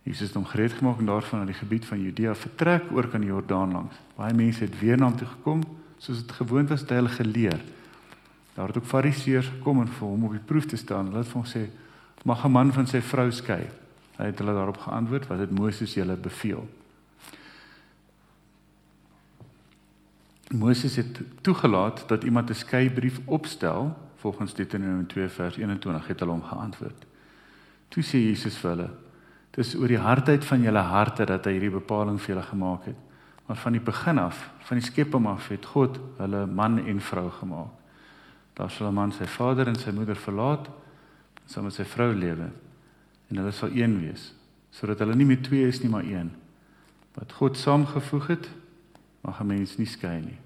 Jesus 0.03 0.27
het 0.27 0.36
hom 0.36 0.46
gered 0.46 0.74
gemaak 0.75 1.00
en 1.00 1.05
daarvan 1.08 1.39
na 1.39 1.46
die 1.46 1.55
gebied 1.55 1.86
van 1.86 2.01
Judea 2.01 2.36
vertrek 2.36 2.91
oor 2.91 3.08
kan 3.08 3.24
die 3.24 3.32
Jordaan 3.32 3.72
langs. 3.72 4.00
Baie 4.17 4.34
mense 4.36 4.65
het 4.65 4.79
weer 4.79 4.98
na 5.00 5.08
hom 5.08 5.17
toe 5.17 5.27
gekom 5.27 5.63
soos 6.03 6.20
dit 6.20 6.32
gewoond 6.36 6.70
was 6.70 6.84
te 6.84 6.93
hulle 6.93 7.10
geleer. 7.10 7.62
Daar 8.53 8.67
het 8.67 8.77
ook 8.77 8.86
Fariseërs 8.86 9.48
gekom 9.48 9.79
en 9.82 9.88
vir 9.88 10.08
hom 10.08 10.25
op 10.27 10.36
die 10.36 10.43
proef 10.43 10.65
te 10.67 10.77
staan. 10.77 11.08
Hulle 11.10 11.24
het 11.24 11.32
vir 11.32 11.39
hom 11.39 11.48
sê: 11.48 11.63
"Mag 12.24 12.46
'n 12.46 12.51
man 12.51 12.74
van 12.74 12.88
sy 12.88 13.01
vrou 13.01 13.32
skei?" 13.32 13.70
Hy 14.17 14.25
het 14.25 14.39
hulle 14.39 14.53
daarop 14.53 14.77
geantwoord: 14.77 15.27
"Wat 15.27 15.39
het 15.39 15.51
Moses 15.51 15.93
julle 15.93 16.15
beveel?" 16.15 16.67
Moses 20.51 20.96
het 20.96 21.20
toegelaat 21.41 22.03
dat 22.08 22.24
iemand 22.24 22.50
'n 22.50 22.53
skeibrief 22.53 23.20
opstel 23.25 23.98
volgens 24.24 24.53
Deuteronomium 24.53 25.08
2 25.08 25.27
vers 25.27 25.58
21 25.58 26.08
het 26.08 26.20
hulle 26.20 26.32
hom 26.32 26.44
geantwoord. 26.48 27.08
Toe 27.92 28.03
sê 28.03 28.22
Jesus 28.24 28.56
vir 28.62 28.70
hulle: 28.70 28.89
"Dis 29.51 29.75
oor 29.75 29.92
die 29.92 30.00
hardheid 30.00 30.46
van 30.48 30.63
julle 30.63 30.84
harte 30.88 31.25
dat 31.27 31.46
hy 31.46 31.58
hierdie 31.58 31.74
bepaling 31.74 32.22
vir 32.22 32.36
julle 32.36 32.46
gemaak 32.48 32.86
het. 32.88 33.00
Maar 33.48 33.60
van 33.60 33.75
die 33.75 33.84
begin 33.84 34.22
af, 34.24 34.38
van 34.63 34.80
die 34.80 34.86
skepping 34.86 35.27
af, 35.27 35.50
het 35.51 35.65
God 35.65 36.00
hulle 36.18 36.46
man 36.48 36.80
en 36.80 37.01
vrou 37.01 37.30
gemaak. 37.30 37.74
Daar 38.56 38.72
sal 38.72 38.88
'n 38.88 38.94
man 38.94 39.12
sy 39.12 39.25
vader 39.25 39.68
en 39.68 39.75
sy 39.75 39.92
moeder 39.92 40.15
verlaat 40.15 40.68
en 40.68 41.50
saam 41.50 41.63
met 41.63 41.74
sy 41.74 41.84
vrou 41.84 42.13
lewe 42.13 42.50
en 43.30 43.38
hulle 43.38 43.51
sal 43.51 43.70
een 43.70 44.00
wees, 44.00 44.34
sodat 44.72 45.00
hulle 45.00 45.15
nie 45.15 45.25
meer 45.25 45.42
twee 45.42 45.68
is 45.68 45.82
nie, 45.82 45.89
maar 45.89 46.03
een. 46.03 46.32
Wat 47.13 47.32
God 47.32 47.58
saamgevoeg 47.58 48.27
het, 48.27 48.50
mag 49.22 49.42
'n 49.42 49.48
mens 49.48 49.77
nie 49.77 49.88
skei 49.88 50.22
nie." 50.22 50.39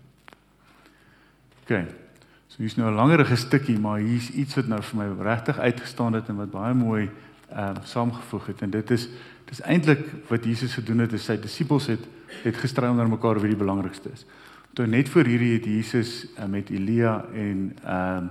OK. 1.62 2.07
So 2.48 2.64
hier's 2.64 2.76
nou 2.76 2.90
'n 2.90 2.96
langerige 2.96 3.36
stukkie, 3.36 3.80
maar 3.80 4.00
hier's 4.00 4.30
iets 4.30 4.56
wat 4.56 4.68
nou 4.68 4.82
vir 4.82 4.98
my 4.98 5.24
regtig 5.24 5.60
uitgestaan 5.60 6.14
het 6.14 6.30
en 6.30 6.36
wat 6.36 6.52
baie 6.52 6.74
mooi 6.74 7.10
ehm 7.50 7.76
uh, 7.76 7.84
saamgevoeg 7.84 8.46
het 8.46 8.62
en 8.62 8.70
dit 8.70 8.92
is 8.92 9.10
dis 9.46 9.62
eintlik 9.62 10.04
wat 10.28 10.44
Jesus 10.44 10.74
gedoen 10.74 11.00
het 11.00 11.14
is 11.14 11.26
sy 11.26 11.38
disippels 11.40 11.88
het 11.88 12.04
het 12.44 12.58
gestry 12.58 12.88
onder 12.88 13.10
mekaar 13.10 13.40
wie 13.40 13.50
die 13.50 13.60
belangrikste 13.60 14.10
is. 14.14 14.26
Toe 14.74 14.88
net 14.88 15.10
voor 15.10 15.24
hierdie 15.24 15.54
het 15.54 15.66
Jesus 15.66 16.28
uh, 16.40 16.46
met 16.46 16.70
Elia 16.70 17.26
en 17.34 17.74
ehm 17.84 18.18
um, 18.18 18.30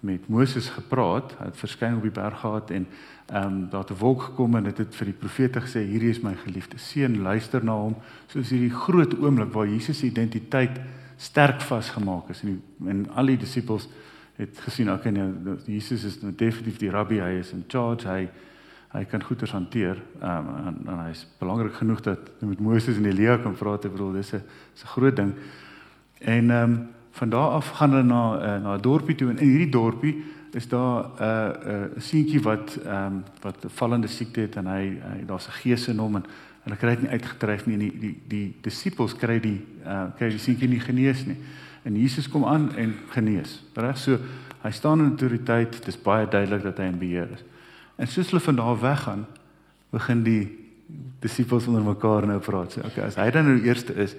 met 0.00 0.28
Moses 0.28 0.68
gepraat, 0.68 1.32
hy 1.40 1.48
het 1.48 1.56
verskyn 1.58 1.96
op 1.98 2.04
die 2.06 2.14
berg 2.14 2.40
gehad 2.40 2.70
en 2.70 2.86
ehm 3.26 3.46
um, 3.46 3.68
daar 3.70 3.80
het 3.80 3.90
'n 3.90 3.98
wolk 3.98 4.22
gekom 4.22 4.56
en 4.56 4.64
dit 4.64 4.78
het, 4.78 4.86
het 4.86 4.96
vir 4.96 5.06
die 5.06 5.18
profete 5.18 5.60
gesê 5.60 5.80
hierdie 5.84 6.10
is 6.10 6.20
my 6.20 6.34
geliefde 6.34 6.78
seun, 6.78 7.22
luister 7.22 7.64
na 7.64 7.72
hom. 7.72 7.96
Soos 8.26 8.50
hierdie 8.50 8.70
groot 8.70 9.18
oomblik 9.18 9.52
waar 9.52 9.66
Jesus 9.66 9.98
se 9.98 10.06
identiteit 10.06 10.80
sterk 11.18 11.60
vasgemaak 11.66 12.28
is. 12.32 12.42
En 12.42 12.52
die, 12.52 12.90
en 12.90 13.06
al 13.18 13.32
die 13.32 13.38
disippels 13.40 13.88
het 14.38 14.58
gesien 14.62 14.90
okay 14.92 15.10
nee 15.10 15.56
Jesus 15.66 16.04
is 16.06 16.20
nou 16.22 16.32
definitief 16.34 16.78
die 16.78 16.92
rabbi. 16.94 17.18
Hy 17.20 17.40
is 17.42 17.52
in 17.52 17.64
charge. 17.68 18.06
Hy 18.08 18.28
hy 18.88 19.02
kan 19.04 19.20
goeders 19.20 19.52
hanteer. 19.52 19.98
Um, 20.22 20.46
en, 20.64 20.76
en 20.88 21.00
hy 21.02 21.10
is 21.12 21.26
belangrik 21.38 21.74
genoeg 21.76 22.00
dat 22.06 22.30
hy 22.40 22.46
met 22.48 22.62
Moses 22.64 22.96
en 22.96 23.04
Elia 23.04 23.36
kan 23.42 23.56
praat. 23.58 23.84
Ek 23.84 23.92
bedoel 23.92 24.14
dis 24.16 24.32
'n 24.32 24.40
is 24.74 24.82
'n 24.82 24.92
groot 24.94 25.16
ding. 25.16 25.34
En 26.18 26.50
ehm 26.50 26.72
um, 26.72 26.88
van 27.18 27.28
daar 27.28 27.50
af 27.58 27.68
gaan 27.68 27.90
hulle 27.90 28.06
na 28.06 28.22
uh, 28.38 28.62
na 28.62 28.76
'n 28.76 28.80
dorpie 28.80 29.14
toe. 29.14 29.30
En 29.30 29.38
in 29.38 29.48
hierdie 29.48 29.74
dorpie 29.74 30.24
is 30.52 30.68
daar 30.68 31.04
'n 31.04 31.22
uh, 31.22 31.50
'n 31.50 31.94
uh, 31.96 32.00
seentjie 32.00 32.40
wat 32.42 32.78
ehm 32.84 33.06
um, 33.06 33.24
wat 33.40 33.64
'n 33.64 33.68
vallende 33.68 34.06
siekte 34.06 34.40
het 34.40 34.56
en 34.56 34.66
hy, 34.66 34.98
hy 35.02 35.24
daar's 35.26 35.48
'n 35.48 35.60
gees 35.62 35.88
in 35.88 35.98
hom 35.98 36.16
en 36.16 36.24
hulle 36.68 36.80
kry 36.80 36.94
dit 36.96 37.06
nie 37.06 37.14
uitgedryf 37.16 37.64
nie 37.66 37.78
en 37.78 37.84
die 37.86 37.92
die 38.02 38.14
die 38.28 38.44
disippels 38.64 39.16
kry 39.18 39.38
die 39.40 39.56
uh, 39.86 40.10
kry 40.18 40.28
die 40.34 40.42
seentjie 40.42 40.68
nie 40.68 40.82
genees 40.84 41.24
nie. 41.26 41.38
En 41.88 41.96
Jesus 41.96 42.28
kom 42.28 42.44
aan 42.44 42.68
en 42.76 42.94
genees. 43.14 43.58
Reg 43.78 43.98
so 43.98 44.18
hy 44.62 44.72
staan 44.74 45.00
in 45.00 45.12
autoriteit 45.14 45.72
dit 45.78 45.88
is 45.88 46.00
baie 46.02 46.26
duidelik 46.28 46.66
dat 46.66 46.80
hy 46.82 46.88
in 46.90 46.98
beheer 47.00 47.30
is. 47.36 47.44
En 47.96 48.10
soos 48.10 48.32
hulle 48.32 48.42
van 48.44 48.58
daar 48.58 48.80
weggaan 48.82 49.26
begin 49.94 50.24
die 50.26 50.42
disippels 51.22 51.66
onder 51.70 51.84
mekaar 51.84 52.26
nou 52.28 52.38
praat. 52.44 52.76
Sê 52.76 52.84
okay 52.84 53.06
as 53.06 53.16
hy 53.20 53.30
dan 53.32 53.48
nou 53.48 53.58
eerste 53.64 53.96
is 53.96 54.16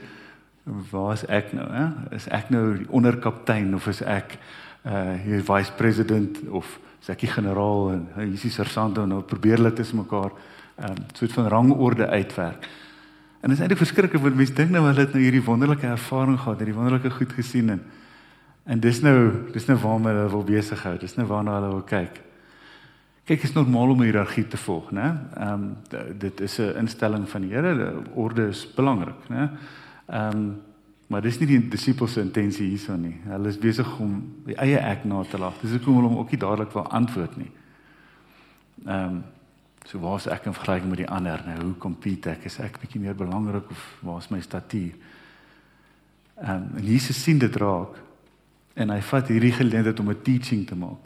waar 0.91 1.13
is 1.17 1.25
ek 1.29 1.53
nou 1.57 1.67
hè? 1.71 1.85
Is 2.15 2.27
ek 2.33 2.51
nou 2.53 2.63
die 2.77 2.89
onderkaptein 2.89 3.73
of 3.77 3.87
is 3.91 4.01
ek 4.01 4.37
uh 4.87 5.17
hier 5.25 5.43
vice 5.43 5.73
president 5.77 6.39
of 6.55 6.67
is 7.01 7.09
ek 7.11 7.25
die 7.25 7.31
generaal 7.31 7.91
en 7.93 8.05
hier 8.15 8.33
is 8.33 8.47
die 8.47 8.53
sergeant 8.53 8.97
en 8.97 9.11
nou 9.13 9.21
probeer 9.27 9.59
hulle 9.59 9.73
tussen 9.75 10.01
mekaar 10.01 10.31
um 10.87 11.01
soort 11.13 11.31
van 11.31 11.47
rangorde 11.47 12.07
uitwerk 12.07 12.69
en 13.41 13.49
dit 13.49 13.57
is 13.57 13.59
eintlik 13.59 13.81
verskriklik 13.81 14.21
want 14.21 14.35
mense 14.35 14.53
dink 14.53 14.71
nou 14.71 14.85
hulle 14.85 14.99
het 15.05 15.13
nou 15.13 15.23
hierdie 15.23 15.43
wonderlike 15.43 15.87
ervaring 15.87 16.39
gehad 16.39 16.63
hierdie 16.63 16.77
wonderlike 16.77 17.11
goed 17.17 17.33
gesien 17.33 17.69
en 17.69 17.83
en 18.69 18.79
dis 18.79 19.01
nou 19.01 19.19
dis 19.53 19.65
nou 19.65 19.77
waarmee 19.77 20.13
hulle 20.13 20.29
wil 20.29 20.43
besig 20.43 20.83
hou 20.83 20.97
dis 20.97 21.15
nou 21.17 21.27
waarna 21.27 21.59
hulle 21.59 21.73
wil 21.73 21.85
kyk 21.91 22.21
kyk 23.29 23.43
is 23.43 23.53
normaal 23.53 23.93
om 23.93 24.01
hiërargie 24.01 24.47
te 24.47 24.57
volg 24.57 24.91
né 24.91 25.11
um 25.49 25.75
dit 26.17 26.41
is 26.41 26.59
'n 26.59 26.77
instelling 26.85 27.29
van 27.29 27.41
die 27.41 27.53
Here 27.53 27.93
orde 28.15 28.47
is 28.49 28.67
belangrik 28.75 29.29
né 29.29 29.49
Ehm 30.09 30.37
um, 30.37 30.61
maar 31.09 31.21
dis 31.25 31.39
nie 31.41 31.47
die 31.49 31.61
disippels 31.73 32.13
se 32.13 32.21
intensie 32.21 32.67
hierson 32.67 33.01
nie. 33.01 33.15
Hulle 33.25 33.49
is 33.49 33.57
besig 33.57 33.87
om 33.97 34.11
die 34.45 34.53
eie 34.61 34.77
ek 34.77 35.07
na 35.09 35.23
te 35.25 35.39
laat. 35.41 35.57
Dis 35.61 35.71
hoekom 35.73 35.95
hulle 35.97 36.09
hom 36.11 36.19
ook 36.21 36.33
nie 36.35 36.37
dadelik 36.41 36.75
wil 36.77 36.85
antwoord 36.99 37.37
nie. 37.37 37.49
Ehm 38.85 39.05
um, 39.05 39.19
so 39.85 39.99
waar's 39.99 40.27
ek 40.27 40.45
in 40.45 40.53
vergelyking 40.53 40.89
met 40.89 41.03
die 41.03 41.09
ander? 41.09 41.41
Nou 41.45 41.57
hoe 41.61 41.77
compete 41.77 42.33
ek? 42.33 42.45
Is 42.45 42.59
ek 42.59 42.79
bietjie 42.81 43.01
meer 43.01 43.15
belangrik 43.15 43.69
of 43.71 43.85
waar's 44.05 44.29
my 44.29 44.41
statuur? 44.41 44.93
Um, 46.39 46.69
en 46.77 46.85
Jesus 46.85 47.23
sien 47.23 47.39
dit 47.39 47.55
raak 47.55 47.97
en 48.79 48.93
hy 48.93 48.99
vat 49.01 49.27
hierdie 49.27 49.55
geleentheid 49.55 49.99
om 49.99 50.09
'n 50.09 50.21
teaching 50.23 50.67
te 50.67 50.75
maak. 50.75 51.03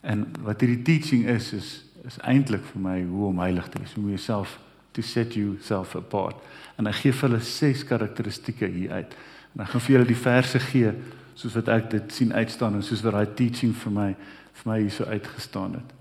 En 0.00 0.26
wat 0.42 0.60
hierdie 0.60 0.82
teaching 0.82 1.26
is 1.26 1.52
is 1.52 1.82
is 2.06 2.18
eintlik 2.22 2.62
vir 2.64 2.80
my 2.80 3.02
hoe 3.02 3.26
om 3.26 3.38
heilig 3.38 3.68
te 3.68 3.78
wees, 3.78 3.92
hoe 3.92 4.08
jouself 4.08 4.60
to 4.92 5.02
set 5.02 5.34
yourself 5.34 5.96
apart. 5.96 6.36
En 6.78 6.86
hy 6.86 6.92
gee 6.92 7.12
vir 7.12 7.28
hulle 7.28 7.42
ses 7.42 7.84
karakteristikke 7.84 8.66
hier 8.66 8.92
uit. 8.92 9.16
En 9.54 9.64
ek 9.64 9.68
gaan 9.68 9.80
vir 9.80 9.96
julle 9.96 10.06
die 10.06 10.22
verse 10.22 10.58
gee 10.58 10.92
soos 11.34 11.56
wat 11.58 11.68
ek 11.68 11.90
dit 11.90 12.12
sien 12.12 12.32
uitstaan 12.32 12.74
en 12.74 12.82
soos 12.82 13.02
wat 13.02 13.12
daai 13.12 13.34
teaching 13.34 13.74
vir 13.74 13.92
my 13.92 14.10
vir 14.56 14.70
my 14.70 14.80
hier 14.80 14.90
so 14.90 15.04
uitgestaan 15.04 15.80
het. 15.80 15.96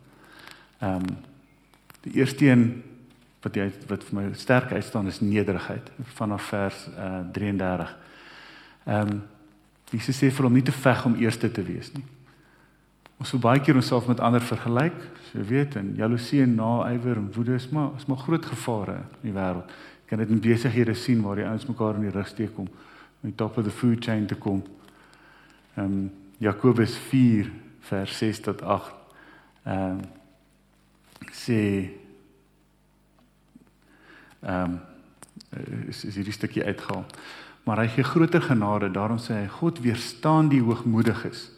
Ehm 0.81 0.95
um, 0.95 1.15
die 2.05 2.19
eerste 2.21 2.45
een 2.45 2.65
wat 3.45 3.57
jy 3.57 3.69
wat 3.89 4.03
vir 4.07 4.17
my 4.17 4.25
sterk 4.37 4.73
uitstaan 4.73 5.07
is 5.09 5.21
nederigheid 5.21 5.91
vanaf 6.17 6.49
vers 6.49 6.87
uh, 6.97 7.21
33. 7.33 7.95
Ehm 8.85 9.15
um, 9.15 9.23
Jesus 9.93 10.17
sê 10.17 10.31
vir 10.33 10.47
hom 10.47 10.55
nie 10.57 10.65
te 10.65 10.73
veg 10.73 11.03
om 11.05 11.13
eerste 11.21 11.45
te 11.53 11.61
wees 11.63 11.91
nie. 11.93 12.03
Ons 13.21 13.31
wil 13.35 13.41
baie 13.43 13.61
keer 13.63 13.77
onsself 13.77 14.07
met 14.09 14.19
ander 14.19 14.41
vergelyk, 14.43 14.97
so 15.27 15.37
jy 15.37 15.45
weet, 15.51 15.77
en 15.79 15.91
jaloesie 15.95 16.41
en 16.43 16.55
naaiwer 16.57 17.21
en 17.21 17.29
woede 17.35 17.53
is 17.55 17.67
maar 17.71 17.93
is 17.99 18.07
maar 18.09 18.17
groot 18.23 18.49
gevare 18.49 18.97
in 19.21 19.29
die 19.29 19.35
wêreld. 19.37 19.69
Jy 20.01 20.09
kan 20.09 20.23
dit 20.23 20.33
in 20.33 20.41
besighede 20.41 20.97
sien 20.97 21.21
waar 21.23 21.39
die 21.39 21.45
ouens 21.45 21.67
mekaar 21.69 22.01
in 22.01 22.09
die 22.09 22.15
rug 22.17 22.27
steek 22.27 22.57
om 22.57 22.67
op 22.67 23.29
die 23.29 23.35
top 23.37 23.61
of 23.61 23.69
the 23.69 23.71
food 23.71 24.03
chain 24.03 24.25
te 24.27 24.35
kom. 24.35 24.63
Ehm 25.77 25.85
um, 25.85 26.11
Jakobus 26.41 26.97
4 27.07 27.47
vers 27.87 28.17
6 28.17 28.39
tot 28.49 28.61
8. 28.61 28.93
Ehm 29.63 29.99
um, 29.99 29.99
sê 31.33 31.89
ehm 34.45 34.75
um, 34.75 34.79
is, 35.87 36.03
is 36.05 36.15
hierdie 36.15 36.33
stukkie 36.35 36.63
uitgehaal. 36.65 37.05
Maar 37.65 37.79
hy 37.81 37.87
gee 37.95 38.03
groter 38.03 38.41
genade, 38.41 38.91
daarom 38.93 39.17
sê 39.17 39.33
hy 39.39 39.47
God 39.47 39.79
weerstaan 39.81 40.49
die 40.51 40.61
hoogmoediges 40.61 41.55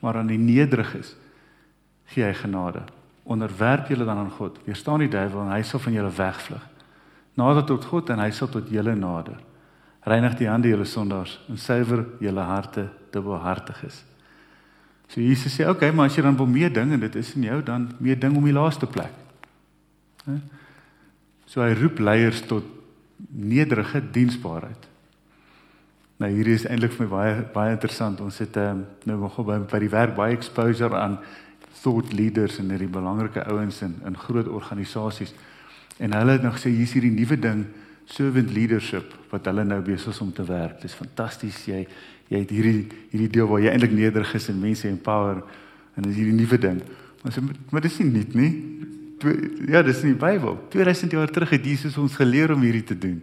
maar 0.00 0.16
aan 0.16 0.30
die 0.30 0.38
nederiges 0.38 1.16
gee 2.12 2.24
hy 2.24 2.34
genade. 2.34 2.82
Onderwerp 3.28 3.88
julle 3.88 4.04
dan 4.04 4.16
aan 4.16 4.30
God. 4.30 4.58
Weerstaan 4.64 5.02
die 5.02 5.10
duiwel 5.12 5.42
en 5.44 5.52
hy 5.52 5.62
sal 5.66 5.82
van 5.84 5.92
julle 5.92 6.12
wegvlug. 6.16 6.64
Nader 7.38 7.64
tot 7.68 7.84
God 7.84 8.10
en 8.10 8.22
hy 8.22 8.30
sal 8.34 8.48
tot 8.48 8.70
julle 8.72 8.94
nader. 8.96 9.36
Reinig 10.08 10.38
die 10.38 10.48
hande 10.48 10.70
julle 10.70 10.86
sondaars 10.88 11.36
en 11.50 11.60
suiwer 11.60 12.06
julle 12.22 12.46
harte 12.48 12.88
dubbelhartiges. 13.12 14.00
So 15.08 15.20
Jesus 15.20 15.54
sê, 15.56 15.62
"Oké, 15.64 15.70
okay, 15.70 15.90
maar 15.90 16.06
as 16.06 16.16
jy 16.16 16.22
dan 16.22 16.36
wil 16.36 16.46
meer 16.46 16.72
ding 16.72 16.92
en 16.92 17.00
dit 17.00 17.14
is 17.14 17.34
in 17.34 17.42
jou, 17.42 17.62
dan 17.62 17.92
meer 17.98 18.18
ding 18.18 18.36
om 18.36 18.44
die 18.44 18.52
laaste 18.52 18.86
plek." 18.86 19.12
So 21.46 21.62
hy 21.62 21.72
roep 21.72 21.98
leiers 21.98 22.42
tot 22.46 22.64
nederige 23.28 24.02
diensbaarheid. 24.12 24.86
Nou 26.18 26.30
hierdie 26.34 26.56
is 26.58 26.66
eintlik 26.66 26.92
vir 26.96 27.06
my 27.06 27.10
baie 27.10 27.34
baie 27.54 27.74
interessant. 27.76 28.20
Ons 28.20 28.40
het 28.42 28.56
um, 28.56 28.84
nou 29.06 29.18
nog 29.20 29.38
by 29.46 29.58
by 29.70 29.78
die 29.78 29.92
werk 29.92 30.16
baie 30.16 30.34
exposure 30.36 30.96
aan 30.98 31.18
thought 31.82 32.12
leaders 32.12 32.58
en 32.58 32.72
hierdie 32.74 32.90
belangrike 32.90 33.44
ouens 33.52 33.82
in 33.86 33.94
in 34.06 34.18
groot 34.18 34.48
organisasies. 34.48 35.34
En 35.98 36.14
hulle 36.14 36.36
het 36.36 36.42
nog 36.42 36.58
gesê 36.58 36.74
hier's 36.74 36.94
hierdie 36.96 37.14
nuwe 37.14 37.38
ding 37.38 37.64
servant 38.08 38.50
leadership 38.50 39.14
wat 39.30 39.46
hulle 39.46 39.64
nou 39.64 39.80
besig 39.84 40.14
is 40.14 40.20
om 40.24 40.32
te 40.32 40.44
werk. 40.48 40.80
Dis 40.82 40.96
fantasties 40.98 41.64
jy 41.68 41.84
jy 42.28 42.42
het 42.42 42.50
hierdie 42.52 42.86
hierdie 43.10 43.30
deel 43.38 43.48
waar 43.48 43.62
jy 43.64 43.72
eintlik 43.72 43.94
nederig 43.96 44.34
is 44.36 44.48
en 44.52 44.60
mense 44.60 44.88
empower 44.88 45.42
en 45.96 46.06
dis 46.06 46.18
hierdie 46.18 46.36
nuwe 46.36 46.58
ding. 46.60 46.82
Maar 47.22 47.32
so 47.32 47.42
maar 47.70 47.84
dis 47.84 47.98
nie 48.02 48.10
nuut 48.10 48.34
nie. 48.38 48.52
Ja, 49.66 49.82
dis 49.82 50.04
in 50.06 50.12
die 50.12 50.20
Bybel. 50.20 50.54
2000 50.70 51.16
jaar 51.16 51.30
terug 51.30 51.50
het 51.50 51.64
Jesus 51.66 51.96
ons 51.98 52.14
geleer 52.14 52.52
om 52.54 52.62
hierdie 52.62 52.84
te 52.86 52.98
doen. 52.98 53.18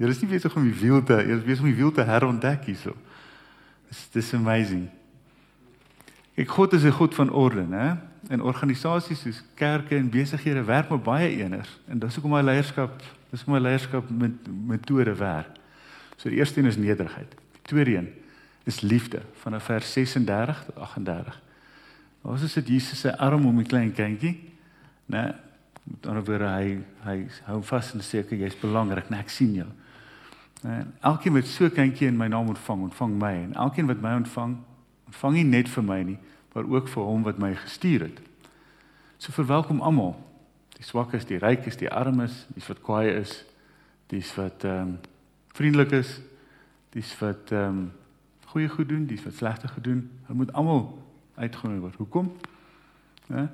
Jy 0.00 0.08
is 0.10 0.22
nie 0.24 0.32
besig 0.32 0.56
om 0.56 0.64
die 0.66 0.74
wiel 0.74 1.02
te, 1.06 1.20
jy 1.20 1.36
is 1.36 1.44
besig 1.46 1.62
om 1.62 1.70
die 1.70 1.78
wiel 1.78 1.92
te 1.94 2.06
herontdek 2.08 2.64
hierso. 2.66 2.96
Dis 3.90 4.00
dis 4.16 4.32
amazing. 4.34 4.88
Ek 6.34 6.48
God 6.48 6.72
is 6.72 6.84
'n 6.84 6.96
God 6.96 7.14
van 7.14 7.30
orde, 7.30 7.62
né? 7.62 7.98
En 8.28 8.40
organisasies 8.42 9.20
soos 9.20 9.44
kerke 9.54 9.96
en 9.96 10.10
besighede 10.10 10.64
werk 10.64 10.90
met 10.90 11.02
baie 11.02 11.28
eeners 11.36 11.80
en 11.88 11.98
dis 11.98 12.14
hoekom 12.14 12.30
my 12.30 12.42
leierskap, 12.42 13.02
dis 13.30 13.42
hoekom 13.42 13.54
my 13.54 13.68
leierskap 13.68 14.10
met 14.10 14.32
metode 14.66 15.14
werk. 15.14 15.58
So 16.16 16.28
die 16.28 16.38
eerste 16.38 16.60
een 16.60 16.66
is 16.66 16.76
nederigheid. 16.76 17.30
Die 17.30 17.62
tweede 17.62 17.96
een 17.96 18.21
is 18.64 18.80
liefde 18.80 19.22
van 19.42 19.60
vers 19.60 19.92
36 19.92 20.64
tot 20.64 20.76
38. 20.76 21.40
Ons 22.22 22.42
is 22.42 22.52
dit 22.52 22.68
Jesus 22.68 23.00
se 23.00 23.18
arm 23.18 23.46
om 23.46 23.58
'n 23.58 23.66
klein 23.66 23.92
kindjie, 23.92 24.40
né? 25.06 25.34
Met 25.84 26.06
ander 26.06 26.24
woorde 26.24 26.48
hy 26.48 26.78
hy 27.04 27.26
hou 27.44 27.62
vas 27.62 27.94
en 27.94 28.00
sê 28.00 28.18
ek 28.18 28.30
jy's 28.30 28.60
belangrik, 28.60 29.10
né? 29.10 29.18
Ek 29.18 29.30
sien 29.30 29.54
jou. 29.54 29.68
En 30.62 30.94
elkeen 31.00 31.32
wat 31.32 31.46
so 31.46 31.68
kindjie 31.70 32.06
in 32.06 32.16
my 32.16 32.28
naam 32.28 32.48
ontvang, 32.48 32.82
ontvang 32.82 33.18
my 33.18 33.32
en 33.32 33.54
elkeen 33.54 33.86
wat 33.86 34.00
my 34.00 34.14
ontvang, 34.14 34.56
ontvang 35.06 35.34
nie 35.34 35.44
net 35.44 35.68
vir 35.68 35.82
my 35.82 36.02
nie, 36.02 36.18
maar 36.54 36.64
ook 36.64 36.88
vir 36.88 37.02
hom 37.02 37.22
wat 37.22 37.38
my 37.38 37.54
gestuur 37.54 38.00
het. 38.00 38.20
So 39.18 39.32
verwelkom 39.32 39.80
almal. 39.80 40.14
Die 40.76 40.84
swakkes, 40.84 41.24
die 41.24 41.38
rykes, 41.38 41.76
die 41.76 41.90
armes, 41.90 42.46
die 42.54 42.62
wat 42.68 42.80
kwaai 42.82 43.10
is, 43.20 43.44
die 44.06 44.22
wat 44.36 44.64
ehm 44.64 44.80
um, 44.80 44.98
vriendelik 45.52 45.92
is, 45.92 46.20
die 46.90 47.04
wat 47.20 47.52
ehm 47.52 47.68
um, 47.68 47.92
goeie 48.52 48.68
goed 48.68 48.88
doen, 48.88 49.06
die 49.08 49.18
wat 49.24 49.34
slegte 49.40 49.68
goed 49.68 49.84
doen. 49.84 50.02
Hulle 50.26 50.38
moet 50.38 50.52
almal 50.52 50.84
uitgenooi 51.40 51.80
word. 51.80 51.94
Hoekom? 52.00 52.32
Ja. 53.26 53.46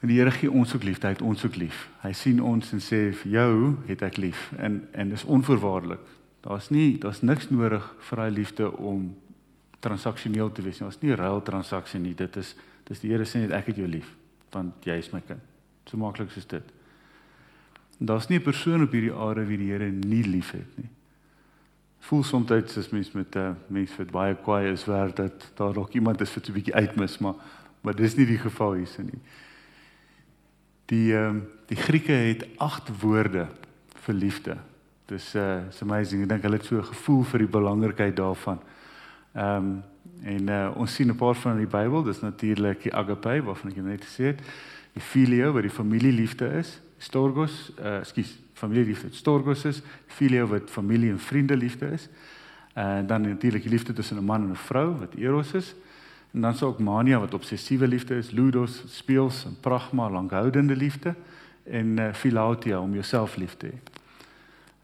En 0.00 0.08
die 0.08 0.16
Here 0.16 0.30
gee 0.32 0.50
ons 0.50 0.72
ook 0.74 0.84
liefde, 0.88 1.06
hy 1.06 1.12
het 1.12 1.22
ons 1.22 1.44
ook 1.44 1.58
lief. 1.60 1.82
Hy 2.00 2.12
sien 2.16 2.40
ons 2.42 2.72
en 2.72 2.80
sê 2.80 3.00
vir 3.22 3.32
jou 3.34 3.56
het 3.88 4.02
ek 4.06 4.16
lief 4.16 4.48
en 4.56 4.80
en 4.96 5.12
dis 5.12 5.24
onvoorwaardelik. 5.28 6.06
Daar's 6.40 6.70
nie 6.72 6.94
daar's 6.98 7.20
niks 7.20 7.50
nodig 7.50 7.84
vir 8.08 8.22
daai 8.22 8.30
liefde 8.30 8.70
om 8.76 9.10
transaksioneel 9.84 10.52
te 10.52 10.64
wees 10.64 10.80
nie. 10.80 10.88
Daar's 10.88 11.02
nie 11.02 11.18
ruil 11.20 11.42
transaksie 11.44 12.00
nie. 12.00 12.14
Dit 12.16 12.36
is 12.40 12.54
dis 12.88 13.04
die 13.04 13.12
Here 13.12 13.28
sê 13.28 13.44
net 13.44 13.52
ek 13.56 13.74
het 13.74 13.82
jou 13.82 13.88
lief 13.88 14.08
want 14.50 14.88
jy 14.88 14.96
is 14.98 15.12
my 15.12 15.20
kind. 15.26 15.42
So 15.86 16.00
maklik 16.00 16.32
is 16.36 16.48
dit. 16.48 16.72
Daar's 18.00 18.28
nie 18.28 18.38
'n 18.38 18.42
persoon 18.42 18.82
op 18.82 18.92
hierdie 18.92 19.12
aarde 19.12 19.44
wie 19.46 19.58
die 19.58 19.70
Here 19.70 19.90
nie 19.90 20.24
liefhet 20.24 20.78
nie. 20.78 20.88
Voel 22.00 22.22
soms 22.24 22.50
as 22.50 22.88
mens 22.90 23.12
met 23.12 23.34
'n 23.34 23.38
uh, 23.38 23.50
mens 23.66 23.96
wat 23.96 24.10
baie 24.10 24.34
kwaai 24.34 24.72
is, 24.72 24.84
waar 24.84 25.14
dat 25.14 25.50
daar 25.54 25.72
dalk 25.72 25.92
iemand 25.92 26.20
is 26.20 26.34
wat 26.34 26.48
'n 26.48 26.52
bietjie 26.52 26.74
uitmis, 26.74 27.18
maar 27.18 27.34
maar 27.80 27.94
dis 27.94 28.16
nie 28.16 28.26
die 28.26 28.38
geval 28.38 28.74
hierse 28.74 29.02
nie. 29.02 29.20
Die 30.84 31.14
ehm 31.16 31.28
um, 31.28 31.48
die 31.66 31.76
Grieke 31.76 32.12
het 32.12 32.46
8 32.56 33.00
woorde 33.00 33.46
vir 33.94 34.14
liefde. 34.14 34.56
Dis 35.06 35.34
uh 35.34 35.66
it's 35.66 35.82
amazing. 35.82 36.22
Ek 36.22 36.28
dink 36.28 36.42
hulle 36.42 36.56
het 36.56 36.66
so 36.66 36.78
'n 36.78 36.84
gevoel 36.84 37.22
vir 37.22 37.38
die 37.38 37.52
belangrikheid 37.58 38.16
daarvan. 38.16 38.60
Ehm 39.34 39.56
um, 39.56 39.82
en 40.24 40.48
uh 40.48 40.76
ons 40.76 40.94
sien 40.94 41.08
'n 41.08 41.16
paar 41.16 41.34
van 41.34 41.52
in 41.52 41.66
die 41.66 41.76
Bybel, 41.78 42.02
dis 42.02 42.20
natuurlik 42.20 42.82
die 42.82 42.94
agape 42.94 43.42
waarvan 43.42 43.70
ek 43.70 43.76
net 43.76 44.04
gesê 44.04 44.24
het, 44.24 44.40
die 44.92 45.02
filio 45.02 45.52
wat 45.52 45.62
die 45.62 45.70
familieliefde 45.70 46.46
is, 46.58 46.80
storgos, 46.98 47.72
uh 47.78 47.98
ekskuus, 47.98 48.38
familieliefde, 48.60 49.08
storgos 49.16 49.64
is, 49.64 49.80
filio 50.06 50.46
wat 50.50 50.70
familie 50.70 51.10
en 51.10 51.18
vriende 51.18 51.56
liefde 51.56 51.90
is. 51.96 52.08
En 52.76 53.06
dan 53.06 53.20
natuurlik 53.28 53.62
die 53.62 53.70
liefde 53.70 53.92
tussen 53.92 54.16
'n 54.16 54.24
man 54.24 54.42
en 54.42 54.50
'n 54.50 54.56
vrou 54.56 54.98
wat 54.98 55.14
eros 55.14 55.52
is. 55.52 55.74
En 56.30 56.40
dan 56.40 56.54
sou 56.54 56.70
ook 56.70 56.78
mania 56.78 57.18
wat 57.18 57.34
obsessiewe 57.34 57.88
liefde 57.88 58.16
is, 58.16 58.30
ludos, 58.30 58.82
speels 58.86 59.44
en 59.44 59.56
pragma, 59.60 60.10
lankhoudende 60.10 60.76
liefde 60.76 61.14
en 61.62 61.86
uh, 61.98 62.12
philautia 62.12 62.80
om 62.80 62.92
jouself 62.92 63.36
lief 63.36 63.56
te 63.56 63.66
hê. 63.66 63.78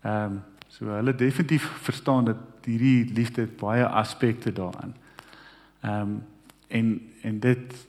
Ehm 0.02 0.32
um, 0.32 0.42
so 0.68 0.86
hulle 0.86 1.14
definitief 1.14 1.64
verstaan 1.64 2.24
dat 2.24 2.36
hierdie 2.64 3.12
liefde 3.14 3.46
baie 3.58 3.86
aspekte 3.86 4.52
daaraan. 4.52 4.96
Ehm 5.80 6.00
um, 6.00 6.22
en 6.68 7.10
en 7.22 7.38
dit 7.40 7.86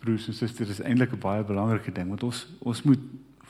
broers 0.00 0.26
en 0.26 0.34
susters 0.34 0.68
is 0.68 0.80
eintlik 0.80 1.12
'n 1.12 1.18
baie 1.18 1.44
belangrike 1.44 1.92
ding 1.92 2.08
want 2.08 2.22
ons 2.22 2.46
ons 2.58 2.82
moet 2.82 3.00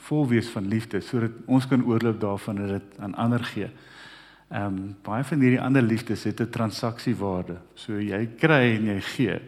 vol 0.07 0.27
wees 0.27 0.49
van 0.49 0.67
liefde 0.67 1.01
sodat 1.01 1.31
ons 1.45 1.67
kan 1.67 1.85
oorloop 1.85 2.19
daarvan 2.21 2.57
en 2.57 2.67
dit 2.67 2.99
aan 2.99 3.15
ander 3.15 3.43
gee. 3.43 3.69
Ehm 4.51 4.65
um, 4.65 4.95
baie 5.03 5.23
van 5.23 5.39
hierdie 5.39 5.61
ander 5.61 5.81
liefdes 5.81 6.23
het 6.23 6.41
'n 6.41 6.49
transaksiewaarde. 6.49 7.57
So 7.75 7.99
jy 7.99 8.29
kry 8.37 8.75
en 8.75 8.85
jy 8.85 9.01
gee. 9.01 9.39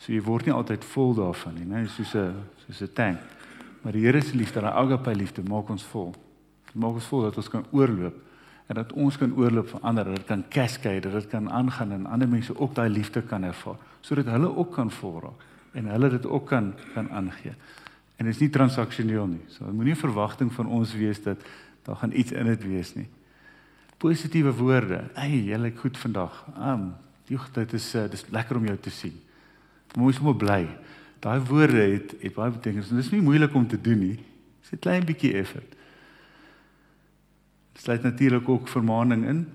So 0.00 0.12
jy 0.12 0.22
word 0.22 0.46
nie 0.46 0.54
altyd 0.54 0.84
vol 0.84 1.14
daarvan 1.14 1.54
nie, 1.54 1.64
né? 1.64 1.86
Soos 1.86 2.14
'n 2.14 2.34
soos 2.66 2.82
'n 2.82 2.92
tank. 2.92 3.18
Maar 3.82 3.92
die 3.92 4.02
Here 4.02 4.20
se 4.20 4.36
liefde, 4.36 4.60
daai 4.60 4.72
agape 4.72 5.14
liefde 5.14 5.42
maak 5.42 5.68
ons 5.68 5.84
vol. 5.84 6.14
Dit 6.64 6.74
maak 6.74 6.94
ons 6.94 7.04
vol 7.04 7.22
dat 7.22 7.36
ons 7.36 7.48
kan 7.48 7.64
oorloop 7.70 8.14
en 8.66 8.74
dat 8.74 8.92
ons 8.92 9.16
kan 9.16 9.32
oorloop 9.36 9.68
vir 9.68 9.80
ander, 9.80 10.04
dat 10.04 10.16
dit 10.16 10.26
kan 10.26 10.44
cascade, 10.48 11.00
dat 11.00 11.12
dit 11.12 11.28
kan 11.30 11.50
aangaan 11.50 11.92
en 11.92 12.06
ander 12.06 12.28
mense 12.28 12.58
ook 12.58 12.74
daai 12.74 12.88
liefde 12.88 13.22
kan 13.22 13.44
ervaar, 13.44 13.76
sodat 14.00 14.26
hulle 14.26 14.56
ook 14.56 14.72
kan 14.74 14.90
vol 14.90 15.20
raak 15.20 15.44
en 15.72 15.86
hulle 15.86 16.10
dit 16.10 16.26
ook 16.26 16.46
kan 16.46 16.74
kan 16.94 17.10
aangee. 17.10 17.54
En 18.16 18.24
dit 18.24 18.34
is 18.34 18.40
nie 18.40 18.50
transaksioneel 18.50 19.26
nie. 19.26 19.44
So 19.48 19.64
moenie 19.64 19.96
verwagting 19.96 20.52
van 20.52 20.66
ons 20.66 20.94
wees 20.94 21.22
dat 21.22 21.40
daar 21.84 21.96
gaan 21.96 22.12
iets 22.12 22.32
in 22.32 22.46
dit 22.46 22.64
wees 22.64 22.94
nie 22.94 23.08
positiewe 23.98 24.52
woorde. 24.56 25.00
Hey, 25.16 25.40
jy 25.48 25.58
lyk 25.60 25.80
goed 25.80 25.98
vandag. 26.00 26.42
Um, 26.56 26.90
joh, 27.30 27.44
dit 27.56 27.76
is 27.78 27.88
uh, 27.96 28.04
dis 28.12 28.26
lekker 28.32 28.58
om 28.58 28.68
jou 28.68 28.76
te 28.80 28.92
sien. 28.92 29.16
Moes 29.96 30.18
sommer 30.18 30.36
bly. 30.36 30.64
Daai 31.24 31.38
woorde 31.48 31.80
het 31.80 32.12
het 32.20 32.34
baie 32.36 32.52
betekenis. 32.52 32.92
Dit 32.92 33.06
is 33.06 33.12
nie 33.14 33.24
moeilik 33.24 33.54
om 33.56 33.64
te 33.68 33.80
doen 33.80 34.02
nie. 34.02 34.18
Dis 34.60 34.74
'n 34.76 34.82
klein 34.84 35.06
bietjie 35.08 35.32
effort. 35.40 35.70
Dit 37.72 37.82
sluit 37.82 38.02
natuurlik 38.02 38.48
ook 38.48 38.68
vermaaning 38.68 39.24
in. 39.24 39.46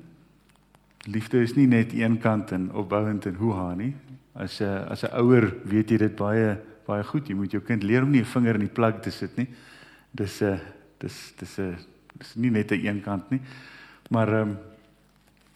Liefde 1.05 1.41
is 1.41 1.55
nie 1.55 1.67
net 1.67 1.93
een 1.93 2.17
kant 2.17 2.51
en 2.51 2.71
opbouend 2.73 3.25
en 3.25 3.35
hoe-ha 3.35 3.73
nie. 3.75 3.93
As 4.33 4.59
'n 4.61 4.89
as 4.89 5.03
'n 5.03 5.13
ouer 5.13 5.53
weet 5.63 5.89
jy 5.89 5.97
dit 5.97 6.15
baie 6.15 6.57
baie 6.85 7.03
goed. 7.03 7.27
Jy 7.27 7.35
moet 7.35 7.51
jou 7.51 7.61
kind 7.61 7.83
leer 7.83 8.03
om 8.03 8.11
nie 8.11 8.21
'n 8.21 8.25
vinger 8.25 8.55
in 8.55 8.67
die 8.67 8.73
plek 8.73 9.01
te 9.01 9.11
sit 9.11 9.37
nie. 9.37 9.47
Dis 10.11 10.41
'n 10.41 10.53
uh, 10.53 10.59
dis 10.99 11.33
dis 11.37 11.57
'n 11.59 11.71
uh, 11.71 11.75
dis 12.17 12.35
nie 12.35 12.51
net 12.51 12.71
'n 12.71 12.85
een 12.85 13.01
kant 13.01 13.29
nie. 13.31 13.41
Maar 14.09 14.27
ehm 14.27 14.49
um, 14.49 14.57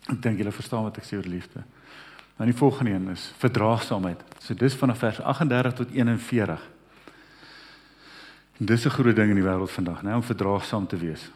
ek 0.09 0.21
dink 0.21 0.37
julle 0.37 0.51
verstaan 0.51 0.83
wat 0.83 0.97
ek 0.97 1.03
sê 1.03 1.17
oor 1.17 1.27
liefde. 1.27 1.63
Dan 2.37 2.45
die 2.45 2.55
volgende 2.55 2.91
een 2.91 3.09
is 3.09 3.33
verdraagsaamheid. 3.37 4.23
So 4.39 4.53
dis 4.53 4.75
vanaf 4.75 4.97
vers 4.97 5.21
38 5.21 5.73
tot 5.73 5.91
41. 5.91 6.61
En 8.59 8.65
dis 8.65 8.85
'n 8.85 8.89
groot 8.89 9.15
ding 9.15 9.29
in 9.29 9.35
die 9.35 9.43
wêreld 9.43 9.71
vandag, 9.71 10.03
né, 10.03 10.13
om 10.13 10.23
verdraagsaam 10.23 10.87
te 10.87 10.97
wees. 10.97 11.31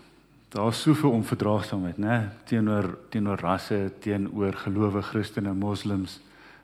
Daar's 0.50 0.82
soveel 0.82 1.12
onverdraagsaamheid, 1.12 1.98
né, 1.98 2.30
teenoor 2.44 2.98
teenoor 3.10 3.40
rasse, 3.40 3.92
teenoor 4.00 4.54
gelowe 4.54 5.02
Christene, 5.02 5.54
moslems, 5.54 6.20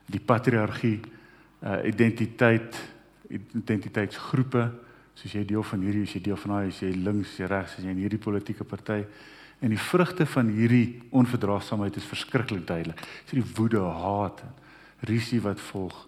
die 0.06 0.20
patriargie, 0.20 1.00
uh 1.62 1.84
identiteit, 1.84 2.76
identiteitsgroepe, 3.28 4.66
soos 5.16 5.32
jy 5.32 5.44
deel 5.48 5.64
van 5.64 5.80
hierdie, 5.80 6.04
as 6.06 6.12
jy 6.14 6.20
deel 6.26 6.36
van 6.36 6.52
daai, 6.56 6.68
as 6.68 6.82
jy 6.82 6.92
links, 6.92 7.38
jy 7.40 7.48
regs, 7.50 7.78
as 7.78 7.84
jy 7.84 7.94
in 7.94 8.04
hierdie 8.04 8.20
politieke 8.20 8.64
party 8.68 9.00
En 9.58 9.72
die 9.72 9.80
vrugte 9.80 10.26
van 10.26 10.48
hierdie 10.52 11.02
onverdraagsaamheid 11.10 11.96
is 11.96 12.04
verskriklik 12.04 12.66
duidelik. 12.66 13.00
Dis 13.24 13.38
die 13.38 13.54
woede, 13.56 13.80
haat, 13.80 14.42
risie 15.08 15.40
wat 15.40 15.60
volg. 15.70 16.04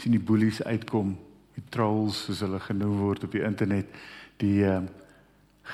sien 0.00 0.14
die 0.16 0.22
bullies 0.22 0.62
uitkom, 0.64 1.12
die 1.54 1.62
trolls 1.68 2.24
soos 2.24 2.40
hulle 2.40 2.58
genoem 2.64 2.96
word 2.96 3.26
op 3.26 3.34
die 3.36 3.42
internet, 3.44 3.90
die 4.40 4.64
uh, 4.64 4.78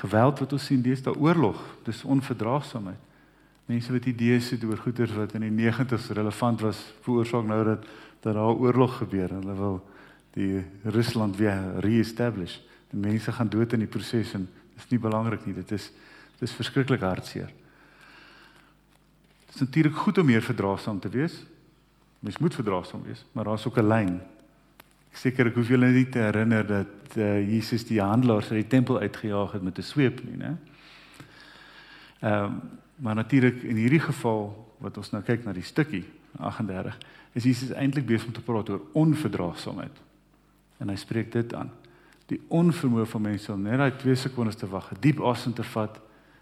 geweld 0.01 0.41
wat 0.43 0.53
ons 0.53 0.65
sien, 0.67 0.81
dis 0.83 1.01
daai 1.01 1.15
oorlog, 1.15 1.61
dis 1.87 2.03
onverdraagsaamheid. 2.03 2.99
Mense 3.71 3.93
wat 3.95 4.09
idees 4.11 4.49
het 4.51 4.65
oor 4.67 4.81
goeders 4.83 5.15
wat 5.15 5.37
in 5.39 5.47
die 5.47 5.53
90's 5.55 6.11
relevant 6.19 6.61
was, 6.67 6.83
veroorsaak 7.05 7.47
nou 7.47 7.63
dat 7.63 7.87
dat 8.21 8.33
daar 8.33 8.59
oorlog 8.59 8.97
gebeur. 8.97 9.29
Hulle 9.29 9.53
wil 9.55 9.75
die 10.37 10.61
Rusland 10.85 11.37
weer 11.39 11.79
re-establish. 11.81 12.59
Die 12.93 12.99
mense 13.01 13.33
gaan 13.33 13.49
dood 13.49 13.73
in 13.73 13.83
die 13.83 13.89
proses 13.89 14.35
en 14.37 14.45
dit 14.45 14.83
is 14.83 14.91
nie 14.93 15.01
belangrik 15.01 15.45
nie. 15.45 15.55
Dit 15.57 15.73
is 15.75 15.89
Dis 16.37 16.53
verskriklik 16.53 17.01
hartseer. 17.01 17.49
Dit 19.45 19.55
is 19.55 19.61
natuurlik 19.61 19.95
goed 19.95 20.17
om 20.17 20.25
meer 20.25 20.41
verdraagsaam 20.45 20.99
te 20.99 21.09
wees. 21.09 21.39
Mens 22.19 22.37
moet 22.37 22.53
verdraagsaam 22.53 23.03
wees, 23.05 23.23
maar 23.31 23.43
daar's 23.43 23.65
ook 23.65 23.77
'n 23.77 23.87
lyn. 23.87 24.21
Ek 25.11 25.17
seker 25.17 25.47
ek 25.47 25.55
hoef 25.55 25.67
julle 25.67 25.89
nie 25.89 26.09
te 26.09 26.19
herinner 26.19 26.67
dat 26.67 27.17
uh, 27.17 27.41
Jesus 27.53 27.85
die 27.85 28.01
handelaars 28.01 28.51
uit 28.51 28.61
die 28.61 28.67
tempel 28.67 28.99
uitgejaag 28.99 29.51
het 29.51 29.61
met 29.61 29.77
'n 29.77 29.81
sweep 29.81 30.23
nie, 30.23 30.37
né? 30.37 30.57
Ehm, 32.19 32.43
um, 32.43 32.61
maar 32.95 33.15
natuurlik 33.15 33.63
in 33.63 33.75
hierdie 33.75 33.99
geval 33.99 34.73
wat 34.77 34.97
ons 34.97 35.11
nou 35.11 35.23
kyk 35.23 35.43
na 35.43 35.53
die 35.53 35.63
stukkie 35.63 36.05
38, 36.37 36.97
is 37.33 37.43
Jesus 37.43 37.69
eintlik 37.71 38.05
besig 38.05 38.27
om 38.27 38.33
te 38.33 38.41
praat 38.41 38.69
oor 38.69 38.81
onverdraagsaamheid. 38.93 40.06
En 40.77 40.89
hy 40.89 40.95
spreek 40.99 41.31
dit 41.31 41.53
aan. 41.57 41.71
Die 42.27 42.41
onvermoë 42.47 43.05
van 43.07 43.23
mense 43.29 43.53
om 43.53 43.63
net 43.63 43.79
daai 43.79 43.95
2 44.01 44.15
sekondes 44.27 44.59
te 44.59 44.67
wag, 44.69 44.91
diep 44.99 45.21
asem 45.23 45.53
te 45.55 45.63
vat 45.63 45.99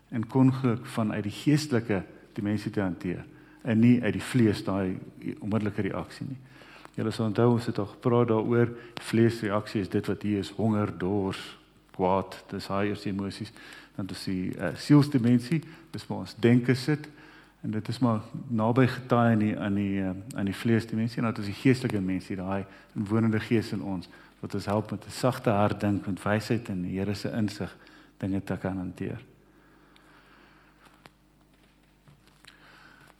en 0.10 0.28
konflik 0.28 0.86
vanuit 0.96 1.24
die 1.24 1.34
geestelike 1.34 2.02
dimensie 2.34 2.72
te 2.72 2.82
hanteer 2.82 3.24
en 3.66 3.80
nie 3.82 3.98
uit 4.04 4.14
die 4.14 4.22
vlees 4.22 4.62
daai 4.66 4.98
onmiddellike 5.40 5.88
reaksie 5.88 6.28
nie. 6.30 6.38
Julle 6.96 7.12
sal 7.12 7.28
onthou 7.28 7.50
ons 7.56 7.66
het 7.68 7.80
al 7.82 7.90
gepraat 7.92 8.30
daaroor 8.30 8.72
vleesreaksie 9.10 9.82
is 9.84 9.92
dit 9.92 10.06
wat 10.08 10.22
hier 10.24 10.44
is 10.46 10.52
honger, 10.56 10.94
dors, 10.98 11.42
kwaad, 11.96 12.38
dis 12.52 12.70
daai 12.70 12.92
eerste 12.92 13.10
emosies. 13.10 13.52
Dan 13.96 14.08
dis 14.08 14.24
die 14.30 14.54
uh, 14.54 14.72
sielsdimensie, 14.80 15.62
dis 15.92 16.06
waar 16.08 16.24
ons 16.24 16.36
denke 16.44 16.76
sit 16.78 17.10
en 17.66 17.72
dit 17.74 17.88
is 17.90 18.00
maar 18.04 18.22
naby 18.54 18.86
getaai 18.88 19.32
aan 19.32 19.42
die 19.42 19.54
aan 19.58 19.78
die 19.80 20.02
uh, 20.04 20.12
aan 20.38 20.46
die 20.46 20.56
vleesdimensie 20.56 21.18
en 21.18 21.32
dan 21.32 21.42
is 21.42 21.50
die 21.50 21.62
geestelike 21.64 21.98
dimensie 21.98 22.38
daai 22.38 22.66
wonende 22.94 23.40
gees 23.42 23.72
in 23.74 23.82
ons 23.82 24.10
wat 24.40 24.54
ons 24.54 24.66
help 24.66 24.92
met 24.92 25.06
'n 25.06 25.12
sagte 25.12 25.50
hart 25.50 25.80
dink 25.80 26.08
met 26.08 26.24
wysheid 26.24 26.70
en 26.70 26.82
die 26.82 27.00
Here 27.00 27.14
se 27.14 27.32
insig 27.32 27.76
dinge 28.18 28.44
te 28.44 28.58
kan 28.58 28.78
hanteer. 28.78 29.20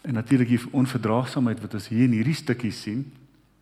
En 0.02 0.14
natuurlik 0.14 0.48
die 0.48 0.62
onverdraagsaamheid 0.72 1.62
wat 1.62 1.74
ons 1.74 1.88
hier 1.88 2.04
in 2.04 2.12
hierdie 2.12 2.38
stukkie 2.38 2.72
sien, 2.72 3.12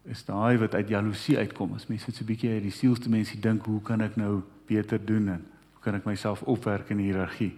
is 0.04 0.26
daai 0.28 0.58
wat 0.60 0.76
uit 0.76 0.90
jaloesie 0.92 1.38
uitkom. 1.38 1.74
As 1.74 1.88
mense 1.88 2.12
so 2.12 2.24
'n 2.24 2.26
bietjie 2.26 2.50
uit 2.50 2.64
die 2.64 2.72
sielsdimensie 2.72 3.40
dink, 3.40 3.66
hoe 3.66 3.82
kan 3.82 4.02
ek 4.02 4.16
nou 4.16 4.42
beter 4.68 5.06
doen 5.06 5.28
en 5.28 5.46
hoe 5.74 5.82
kan 5.82 5.96
ek 5.96 6.06
myself 6.06 6.42
opwerk 6.42 6.90
in 6.90 6.98
die 6.98 7.12
hiërargie? 7.12 7.54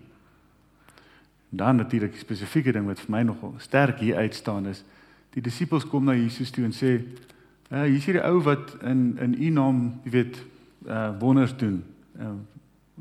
Dan 1.49 1.75
natuurlik 1.75 2.12
die 2.12 2.19
spesifieke 2.19 2.71
ding 2.71 2.86
wat 2.86 2.99
vir 2.99 3.12
my 3.12 3.23
nogal 3.23 3.53
sterk 3.58 3.99
hier 3.99 4.15
uitstaan 4.15 4.67
is, 4.67 4.84
die 5.29 5.41
disippels 5.41 5.86
kom 5.86 6.05
na 6.05 6.13
Jesus 6.13 6.51
toe 6.51 6.63
en 6.63 6.71
sê, 6.71 7.01
"Ja, 7.01 7.35
uh, 7.71 7.82
hier 7.82 7.95
is 7.95 8.06
hierdie 8.06 8.25
ou 8.25 8.41
wat 8.45 8.75
in 8.84 9.17
in 9.21 9.36
u 9.39 9.49
naam, 9.49 9.80
jy 10.04 10.12
weet, 10.12 10.43
uh 10.88 11.10
wonders 11.19 11.56
doen." 11.58 11.84
Uh, 12.19 12.36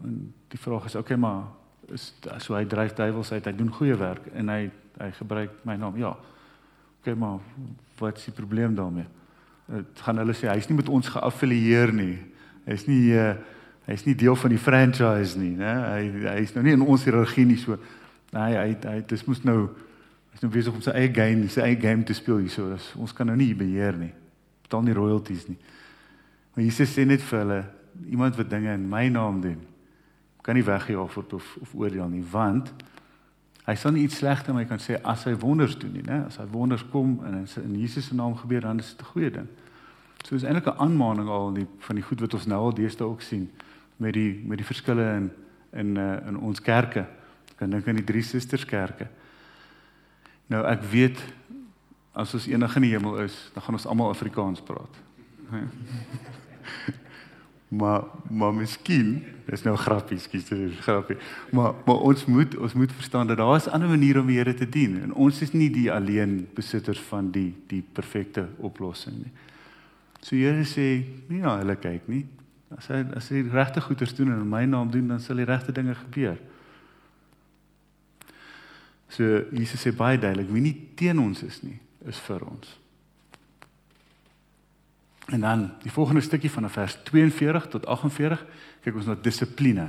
en 0.03 0.33
die 0.49 0.59
vraag 0.59 0.85
is, 0.85 0.95
"Oké, 0.95 1.13
okay, 1.13 1.17
maar 1.17 1.45
is 1.93 2.13
so 2.39 2.55
hy 2.55 2.65
dryf 2.65 2.95
duiwels 2.97 3.33
uit, 3.33 3.45
hy 3.45 3.53
doen 3.57 3.73
goeie 3.73 3.97
werk 3.99 4.27
en 4.35 4.49
hy 4.53 4.71
hy 5.01 5.11
gebruik 5.19 5.51
my 5.67 5.75
naam. 5.79 5.97
Ja. 5.99 6.13
OK, 7.01 7.17
maar 7.19 7.41
wat 7.99 8.19
is 8.21 8.29
die 8.29 8.37
probleem 8.37 8.77
daarmee? 8.79 9.09
Dit 9.67 10.05
gaan 10.07 10.21
hulle 10.23 10.37
sê 10.37 10.47
hy's 10.53 10.69
nie 10.71 10.79
met 10.79 10.91
ons 10.93 11.09
geaffilieer 11.17 11.93
nie. 11.95 12.19
Hy's 12.69 12.87
nie 12.91 13.03
uh 13.17 13.35
hy's 13.85 14.07
nie 14.07 14.15
deel 14.17 14.33
van 14.41 14.49
die 14.49 14.61
franchise 14.61 15.37
nie, 15.37 15.51
né? 15.59 15.73
Hy 15.85 16.29
hy's 16.39 16.55
nou 16.55 16.63
nie 16.65 16.73
in 16.73 16.81
ons 16.81 17.03
hiërargie 17.05 17.45
nie 17.45 17.59
so. 17.61 17.77
Nee, 18.33 18.55
hy 18.57 18.71
hy 18.81 19.01
dis 19.11 19.27
moet 19.29 19.45
nou 19.45 19.59
hy's 20.33 20.41
nou 20.41 20.49
besig 20.55 20.73
om 20.73 20.81
sy 20.81 20.95
eie 20.97 21.11
game, 21.13 21.51
sy 21.53 21.61
eie 21.67 21.77
game 21.77 22.07
te 22.07 22.17
speel 22.17 22.41
hierso. 22.41 22.71
Dus 22.73 22.87
ons 22.97 23.13
kan 23.13 23.29
nou 23.29 23.37
nie 23.37 23.51
beheer 23.59 23.99
nie. 23.99 24.15
Betaal 24.65 24.83
nie 24.83 24.97
royalties 24.97 25.47
nie. 25.49 25.59
Maar 26.55 26.65
Jesus 26.65 26.93
sê 26.95 27.05
net 27.07 27.23
vir 27.23 27.39
hulle 27.39 27.61
iemand 28.11 28.37
wat 28.37 28.51
dinge 28.51 28.75
in 28.75 28.89
my 28.91 29.07
naam 29.09 29.41
doen 29.45 29.61
kan 30.45 30.57
nie 30.59 30.65
weggejaag 30.67 31.15
word 31.15 31.33
of 31.39 31.57
of 31.63 31.75
oordeel 31.75 32.09
nie 32.09 32.25
want 32.31 32.73
Hy 33.65 33.75
sal 33.81 33.95
nie 33.97 34.03
iets 34.05 34.19
sleg 34.21 34.43
te 34.45 34.53
my 34.53 34.67
kan 34.69 34.81
sê 34.83 34.99
as 35.09 35.23
hy 35.25 35.33
wonders 35.41 35.77
doen 35.81 35.95
nie, 35.97 36.03
né? 36.05 36.21
As 36.29 36.37
hy 36.37 36.45
wonders 36.53 36.83
kom 36.93 37.17
en 37.25 37.39
in, 37.39 37.47
in 37.63 37.79
Jesus 37.81 38.11
se 38.11 38.17
naam 38.17 38.35
gebeur, 38.37 38.67
dan 38.67 38.83
is 38.83 38.91
dit 38.93 39.01
'n 39.01 39.13
goeie 39.13 39.31
ding. 39.31 39.49
So 40.25 40.35
is 40.37 40.45
eintlik 40.45 40.67
'n 40.67 40.79
aanmaning 40.79 41.29
al 41.29 41.53
die 41.53 41.67
van 41.79 41.97
die 41.97 42.05
goed 42.05 42.21
wat 42.21 42.35
ons 42.35 42.47
nou 42.47 42.61
al 42.61 42.75
deesdae 42.75 43.09
ook 43.09 43.23
sien 43.23 43.51
met 43.97 44.13
die 44.13 44.43
met 44.45 44.59
die 44.59 44.67
verskille 44.67 45.17
in 45.17 45.31
in 45.73 45.97
uh, 45.97 46.27
in 46.29 46.37
ons 46.37 46.61
kerke. 46.61 47.07
Kan 47.57 47.71
dink 47.71 47.89
aan 47.89 47.97
die 47.97 48.05
drie 48.05 48.23
susters 48.23 48.65
kerke. 48.65 49.09
Nou 50.47 50.65
ek 50.67 50.83
weet 50.83 51.19
as 52.15 52.35
ons 52.35 52.47
eendag 52.47 52.77
in 52.79 52.87
die 52.87 52.93
hemel 52.95 53.19
is, 53.25 53.35
dan 53.55 53.65
gaan 53.67 53.79
ons 53.79 53.87
almal 53.91 54.13
Afrikaans 54.15 54.63
praat. 54.63 55.01
maar 57.81 58.05
maar 58.31 58.55
miskien, 58.55 59.17
dis 59.49 59.65
nou 59.67 59.75
grappie, 59.77 60.19
skus, 60.23 60.47
dis 60.47 60.79
grappie. 60.87 61.17
Maar 61.51 61.75
maar 61.87 62.07
ons 62.07 62.25
moet 62.31 62.55
ons 62.57 62.77
moet 62.79 62.93
verstaan 62.93 63.27
dat 63.27 63.43
daar 63.43 63.57
is 63.57 63.69
ander 63.69 63.91
maniere 63.91 64.23
om 64.23 64.31
die 64.31 64.39
Here 64.39 64.55
te 64.55 64.69
dien 64.69 65.01
en 65.03 65.13
ons 65.13 65.43
is 65.43 65.53
nie 65.53 65.71
die 65.75 65.91
alleen 65.93 66.47
besitters 66.55 67.03
van 67.11 67.33
die 67.35 67.51
die 67.67 67.83
perfekte 67.83 68.49
oplossing 68.59 69.19
nie. 69.25 69.35
So 70.23 70.39
Here 70.39 70.65
sê, 70.65 71.05
nie 71.29 71.43
na 71.43 71.59
hulle 71.59 71.77
kyk 71.77 72.07
nie. 72.09 72.25
As 72.79 72.87
hy 72.91 73.03
as 73.19 73.29
hy 73.35 73.43
regte 73.51 73.83
goeders 73.83 74.15
doen 74.15 74.33
en 74.33 74.43
in 74.47 74.51
my 74.51 74.65
naam 74.71 74.91
doen, 74.91 75.11
dan 75.11 75.21
sal 75.21 75.43
die 75.43 75.51
regte 75.51 75.75
dinge 75.75 75.99
gebeur. 76.07 76.39
So 79.11 79.43
Jesus 79.51 79.83
sê 79.83 79.93
baie 79.95 80.19
duidelik, 80.19 80.51
wie 80.51 80.63
nie 80.63 80.77
teen 80.99 81.21
ons 81.23 81.43
is 81.47 81.61
nie, 81.63 81.77
is 82.09 82.19
vir 82.27 82.45
ons. 82.47 82.79
En 85.33 85.41
dan 85.41 85.71
die 85.83 85.93
volgende 85.93 86.21
stukkie 86.21 86.51
van 86.51 86.71
vers 86.71 86.99
42 87.03 87.69
tot 87.69 87.87
48, 87.87 88.45
kyk 88.85 88.99
ons 89.01 89.09
na 89.09 89.17
dissipline. 89.17 89.89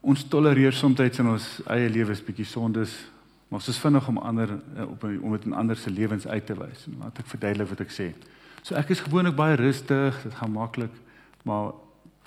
Ons 0.00 0.24
tolereer 0.30 0.74
soms 0.74 1.00
in 1.00 1.30
ons 1.30 1.46
eie 1.70 1.90
lewens 1.90 2.22
bietjie 2.24 2.46
sondes, 2.46 2.94
maar 3.48 3.60
ons 3.60 3.68
is 3.68 3.78
vinnig 3.78 4.08
om 4.08 4.18
ander 4.18 4.50
eh, 4.76 4.86
op 4.86 5.04
om 5.04 5.32
dit 5.36 5.44
in 5.46 5.54
ander 5.54 5.76
se 5.76 5.90
lewens 5.90 6.26
uit 6.26 6.46
te 6.46 6.54
wys. 6.58 6.86
Laat 6.98 7.18
ek 7.18 7.30
verduidelik 7.30 7.70
wat 7.70 7.84
ek 7.86 7.94
sê. 7.94 8.08
So 8.62 8.74
ek 8.74 8.90
is 8.90 9.02
gewoonlik 9.04 9.36
baie 9.38 9.56
rustig, 9.56 10.18
dit 10.22 10.34
gaan 10.34 10.52
maklik, 10.52 10.94
maar 11.46 11.72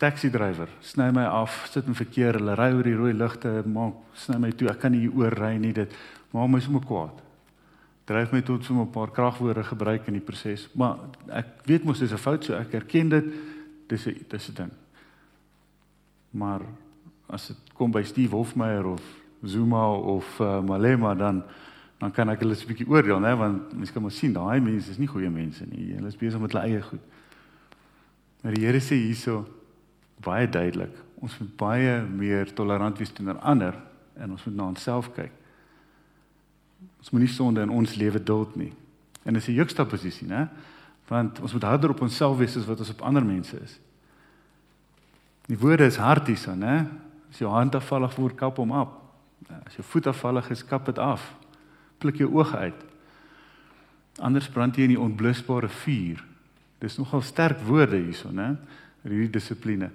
taxi 0.01 0.31
drywer 0.33 0.71
sny 0.81 1.11
my 1.13 1.27
af, 1.29 1.67
sit 1.69 1.85
in 1.85 1.97
verkeer, 1.97 2.39
hulle 2.39 2.55
ry 2.57 2.71
oor 2.73 2.87
die 2.87 2.95
rooi 2.97 3.11
ligte, 3.13 3.51
maak 3.67 3.99
sny 4.17 4.39
my 4.41 4.53
toe, 4.55 4.71
ek 4.71 4.79
kan 4.81 4.95
nie 4.95 5.03
hier 5.03 5.19
oor 5.19 5.35
ry 5.37 5.57
nie, 5.61 5.75
dit 5.75 5.93
maak 6.31 6.49
my 6.49 6.63
sommer 6.63 6.81
kwaad 6.87 7.19
dryf 8.05 8.31
my 8.31 8.41
tot 8.41 8.63
so 8.63 8.73
'n 8.73 8.89
paar 8.89 9.11
kragwoorde 9.11 9.63
gebruik 9.63 10.07
in 10.07 10.13
die 10.13 10.21
proses. 10.21 10.69
Maar 10.73 10.97
ek 11.29 11.45
weet 11.65 11.83
mos 11.83 11.99
dis 11.99 12.11
'n 12.11 12.17
fout, 12.17 12.43
so 12.43 12.53
ek 12.53 12.73
erken 12.73 13.09
dit. 13.09 13.25
Dis 13.87 14.07
'n 14.07 14.25
dis 14.27 14.49
'n 14.49 14.53
ding. 14.53 14.71
Maar 16.31 16.61
as 17.27 17.47
dit 17.47 17.57
kom 17.73 17.91
by 17.91 18.03
Steve 18.03 18.35
Hofmeyer 18.35 18.85
of 18.85 19.01
Zuma 19.43 19.91
of 19.93 20.39
uh, 20.39 20.61
Malema 20.61 21.15
dan 21.15 21.43
dan 21.99 22.11
kan 22.11 22.29
ek 22.29 22.39
hulle 22.39 22.55
'n 22.55 22.67
bietjie 22.67 22.89
oordeel, 22.89 23.19
né, 23.19 23.35
want 23.37 23.73
mens 23.73 23.91
kan 23.91 24.01
maar 24.01 24.11
sien 24.11 24.33
daai 24.33 24.59
mense 24.59 24.89
is 24.89 24.97
nie 24.97 25.07
goeie 25.07 25.29
mense 25.29 25.65
nie. 25.65 25.93
Hulle 25.93 26.07
is 26.07 26.17
besig 26.17 26.39
met 26.39 26.51
hulle 26.51 26.63
eie 26.63 26.81
goed. 26.81 26.99
Maar 28.41 28.53
die 28.53 28.65
Here 28.65 28.79
sê 28.79 28.95
hierso 28.95 29.45
baie 30.19 30.49
duidelik, 30.49 30.95
ons 31.21 31.37
moet 31.39 31.57
baie 31.57 32.01
meer 32.01 32.53
tolerant 32.53 32.97
wees 32.97 33.11
teenoor 33.13 33.37
ander 33.37 33.75
en 34.17 34.31
ons 34.31 34.45
moet 34.45 34.55
na 34.55 34.63
onsself 34.63 35.11
kyk. 35.13 35.31
Ons 37.01 37.09
moenie 37.09 37.29
sonde 37.31 37.61
in 37.61 37.69
ons 37.69 37.95
lewe 37.95 38.23
duld 38.23 38.55
nie. 38.55 38.73
En 39.25 39.33
dis 39.33 39.47
'n 39.47 39.53
juxtaposisie, 39.53 40.27
né? 40.27 40.49
Want 41.07 41.39
ons 41.39 41.53
moet 41.53 41.63
harder 41.63 41.89
op 41.89 42.01
onsself 42.01 42.37
wees 42.37 42.57
as 42.57 42.65
wat 42.65 42.79
ons 42.79 42.89
op 42.89 43.01
ander 43.01 43.25
mense 43.25 43.59
is. 43.59 43.79
Die 45.45 45.57
woorde 45.57 45.85
is 45.85 45.95
hard 45.95 46.27
hierso, 46.27 46.55
né? 46.55 46.87
As 47.31 47.37
jou 47.37 47.51
hand 47.51 47.75
afvallig 47.75 48.15
word, 48.15 48.35
kap 48.35 48.57
hom 48.57 48.71
af. 48.71 48.87
As 49.65 49.75
jou 49.75 49.83
voet 49.83 50.07
afvallig 50.07 50.49
is, 50.49 50.65
kap 50.65 50.85
dit 50.85 50.97
af. 50.97 51.35
Pluk 51.97 52.17
jou 52.17 52.29
oë 52.29 52.57
uit. 52.57 52.85
Anders 54.19 54.49
brand 54.49 54.75
jy 54.75 54.83
in 54.83 54.95
die 54.95 54.99
onblusbare 54.99 55.69
vuur. 55.69 56.23
Dis 56.79 56.97
nogal 56.97 57.21
sterk 57.21 57.59
woorde 57.59 57.97
hierso, 57.97 58.31
né? 58.31 58.57
Hierdie 59.03 59.29
dissipline. 59.29 59.91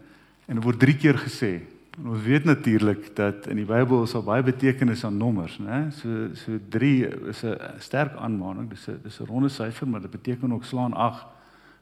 En 0.46 0.55
dit 0.55 0.64
word 0.64 0.79
3 0.79 0.96
keer 0.96 1.18
gesê. 1.18 1.61
En 1.96 2.09
ons 2.09 2.22
weet 2.22 2.44
natuurlik 2.44 3.16
dat 3.16 3.46
in 3.46 3.56
die 3.56 3.64
Bybel 3.64 4.02
is 4.02 4.12
daar 4.12 4.24
baie 4.26 4.42
betekenis 4.44 5.04
aan 5.04 5.16
nommers, 5.16 5.56
né? 5.59 5.87
So 5.96 6.28
so 6.35 6.59
3 6.68 7.09
is 7.32 7.42
'n 7.42 7.56
sterk 7.78 8.16
aanmaning. 8.16 8.68
Dis 8.70 8.88
'n 8.88 9.00
dis 9.02 9.20
'n 9.20 9.24
ronde 9.24 9.48
syfer, 9.48 9.88
maar 9.88 10.00
dit 10.00 10.11
beteken 10.11 10.52
ook 10.52 10.64
slaan 10.64 10.92
8. 10.92 11.26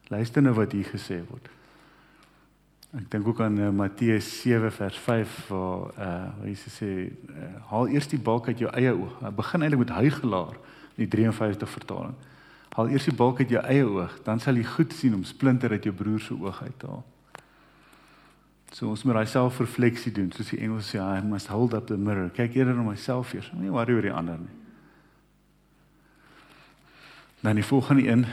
Luister 0.09 0.43
nou 0.43 0.55
wat 0.55 0.73
hier 0.73 0.85
gesê 0.85 1.23
word. 1.29 1.49
Ek 2.95 3.11
dink 3.11 3.27
ook 3.27 3.41
aan 3.41 3.59
uh, 3.59 3.71
Matteus 3.71 4.41
7 4.41 4.73
vers 4.73 4.99
5 4.99 5.49
waar 5.49 5.81
uh 5.99 6.29
waar 6.39 6.47
Jesus 6.47 6.77
sê 6.83 6.87
uh, 6.87 7.11
haal 7.71 7.89
eers 7.89 8.09
die 8.09 8.19
balk 8.19 8.47
uit 8.47 8.59
jou 8.59 8.71
eie 8.71 8.93
oog. 8.93 9.21
Hy 9.21 9.31
begin 9.31 9.63
eintlik 9.63 9.79
met 9.79 9.97
huigelaar 9.97 10.55
in 10.95 11.09
die 11.09 11.09
53 11.09 11.69
vertaling. 11.69 12.15
Haal 12.77 12.89
eers 12.89 13.05
die 13.05 13.15
balk 13.15 13.39
uit 13.39 13.49
jou 13.49 13.65
eie 13.65 13.85
oog, 13.85 14.23
dan 14.23 14.41
sal 14.41 14.55
jy 14.55 14.65
goed 14.65 14.93
sien 14.93 15.15
om 15.15 15.25
splinter 15.25 15.71
uit 15.71 15.85
jou 15.85 15.95
broer 15.95 16.21
se 16.21 16.35
oog 16.35 16.63
uit 16.63 16.79
te 16.79 16.87
haal. 16.87 17.05
So 18.75 18.89
ons 18.91 19.05
moet 19.07 19.15
daai 19.15 19.31
selfrefleksie 19.31 20.11
doen, 20.15 20.33
soos 20.35 20.51
die 20.51 20.59
Engels 20.67 20.89
sê, 20.91 20.99
I 20.99 21.23
must 21.23 21.51
hold 21.53 21.77
up 21.79 21.87
the 21.87 21.99
mirror. 21.99 22.33
Kyk 22.35 22.57
eerder 22.59 22.75
na 22.75 22.83
myself 22.83 23.31
eers, 23.37 23.53
nie 23.55 23.71
worry 23.71 23.95
oor 23.95 24.03
die 24.03 24.15
ander 24.15 24.41
nie. 24.41 24.51
Dan 27.45 27.61
die 27.61 27.67
volgende 27.67 28.09
een, 28.09 28.25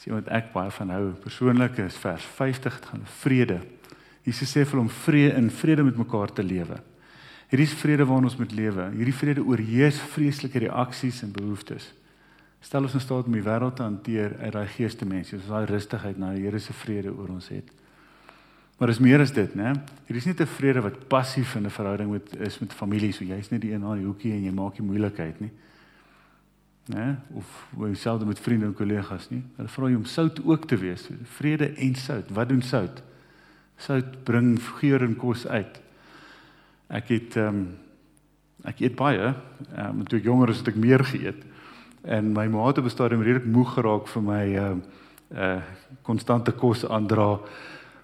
sien 0.00 0.16
wat 0.18 0.28
ek 0.36 0.50
baie 0.52 0.72
van 0.74 0.92
hou, 0.92 1.04
persoonlik 1.22 1.80
is 1.86 1.96
vers 2.02 2.26
50 2.36 2.76
gaan 2.90 3.08
vrede. 3.22 3.60
Jesus 4.26 4.52
sê 4.52 4.66
vir 4.68 4.82
hom 4.82 4.92
vrede 4.92 5.38
in 5.40 5.48
vrede 5.54 5.86
met 5.86 5.96
mekaar 5.96 6.34
te 6.34 6.44
lewe. 6.44 6.76
Hierdie 7.50 7.66
is 7.70 7.78
vrede 7.80 8.04
waarin 8.06 8.28
ons 8.28 8.36
moet 8.38 8.52
lewe. 8.52 8.90
Hierdie 8.92 9.16
vrede 9.16 9.42
oorheers 9.42 9.98
vreeslike 10.12 10.60
reaksies 10.66 11.24
en 11.24 11.32
behoeftes. 11.34 11.88
Stel 12.60 12.84
ons 12.84 12.94
in 12.94 13.02
staat 13.02 13.26
om 13.30 13.34
die 13.34 13.46
wêreld 13.46 13.78
te 13.78 13.86
hanteer 13.86 14.36
uit 14.42 14.52
daai 14.52 14.68
geestemens, 14.76 15.32
soos 15.32 15.48
daai 15.48 15.64
rustigheid 15.70 16.20
na 16.20 16.34
die 16.36 16.44
Here 16.44 16.60
se 16.60 16.76
vrede 16.76 17.14
oor 17.14 17.32
ons 17.32 17.48
het. 17.48 17.79
Maar 18.80 18.88
dis 18.88 18.98
meer 18.98 19.20
as 19.20 19.32
dit, 19.36 19.54
né? 19.54 19.74
Hier 20.08 20.16
is 20.16 20.24
nie 20.24 20.34
'n 20.34 20.46
vrede 20.46 20.80
wat 20.80 21.08
passief 21.08 21.54
in 21.54 21.66
'n 21.66 21.70
verhouding 21.70 22.10
met 22.10 22.36
is 22.40 22.58
met 22.58 22.72
familie, 22.72 23.12
so 23.12 23.24
jy's 23.24 23.50
net 23.50 23.60
die 23.60 23.72
een 23.72 23.84
aan 23.84 23.98
die 23.98 24.06
hoekie 24.06 24.32
en 24.32 24.42
jy 24.42 24.50
maak 24.50 24.78
nie 24.78 24.88
moeilikheid 24.88 25.40
nie. 25.40 25.50
Né? 26.88 27.16
Of 27.34 27.68
selfs 27.92 28.24
met 28.24 28.40
vriende 28.40 28.66
en 28.66 28.74
kollegas 28.74 29.30
nie. 29.30 29.42
Hulle 29.56 29.68
vra 29.68 29.88
jy 29.88 29.94
om 29.94 30.04
sout 30.04 30.40
ook 30.44 30.66
te 30.66 30.76
wees. 30.76 31.08
Vrede 31.22 31.74
en 31.74 31.94
sout. 31.94 32.30
Wat 32.30 32.48
doen 32.48 32.62
sout? 32.62 33.02
Sout 33.76 34.24
bring 34.24 34.58
geur 34.62 35.02
en 35.02 35.16
kos 35.16 35.46
uit. 35.46 35.80
Ek 36.88 37.08
het 37.08 37.36
ehm 37.36 37.46
um, 37.46 37.76
ek 38.64 38.80
eet 38.80 38.96
baie. 38.96 39.34
Ehm 39.76 39.98
um, 39.98 40.04
toe 40.04 40.18
ek 40.18 40.24
jonger 40.24 40.46
was 40.46 40.58
het 40.58 40.68
ek 40.68 40.76
meer 40.76 41.04
geëet. 41.04 41.44
En 42.02 42.32
my 42.32 42.46
ma 42.46 42.66
het 42.66 42.78
op 42.78 42.84
'n 42.84 42.88
stadium 42.88 43.22
redelik 43.22 43.46
moeg 43.46 43.74
geraak 43.74 44.08
vir 44.08 44.22
my 44.22 44.56
ehm 44.56 44.80
uh, 45.30 45.38
uh 45.38 45.62
konstante 46.02 46.52
kos 46.52 46.88
aandra. 46.88 47.38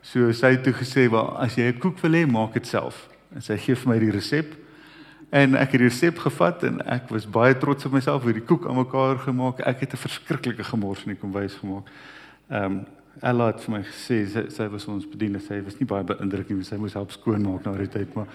So 0.07 0.31
sy 0.33 0.53
het 0.55 0.63
toe 0.63 0.73
gesê, 0.73 1.11
"Wel, 1.11 1.39
as 1.39 1.57
jy 1.57 1.73
'n 1.73 1.79
koek 1.79 1.99
wil 2.01 2.13
hê, 2.13 2.27
maak 2.27 2.53
dit 2.53 2.67
self." 2.67 3.09
En 3.35 3.43
sy 3.43 3.57
gee 3.57 3.75
vir 3.75 3.93
my 3.93 3.99
die 3.99 4.11
resep. 4.11 4.55
En 5.31 5.55
ek 5.55 5.73
het 5.73 5.81
die 5.81 5.89
resep 5.89 6.19
gevat 6.19 6.63
en 6.63 6.81
ek 6.87 7.09
was 7.09 7.27
baie 7.27 7.57
trots 7.59 7.85
op 7.85 7.93
myself 7.93 8.23
hoe 8.23 8.33
die 8.33 8.45
koek 8.45 8.67
aan 8.67 8.77
mekaar 8.77 9.19
gemaak. 9.19 9.61
Ek 9.61 9.81
het 9.81 9.93
'n 9.93 9.97
verskriklike 9.97 10.65
gemors 10.65 11.05
in 11.05 11.13
die 11.15 11.21
kombuis 11.21 11.55
gemaak. 11.55 11.87
Ehm 12.51 12.65
um, 12.65 12.87
Ella 13.23 13.47
het 13.47 13.63
vir 13.65 13.73
my 13.79 13.83
gesê 13.83 14.27
sy, 14.29 14.43
sy 14.53 14.67
was 14.69 14.85
ons 14.93 15.07
bediener, 15.09 15.41
sy 15.41 15.63
was 15.65 15.79
nie 15.81 15.87
baie 15.89 16.05
beïndruk 16.05 16.51
nie, 16.51 16.63
sy 16.63 16.77
moes 16.77 16.93
help 16.93 17.15
skoonmaak 17.15 17.65
na 17.65 17.73
die 17.81 17.89
tyd, 17.89 18.15
maar 18.15 18.27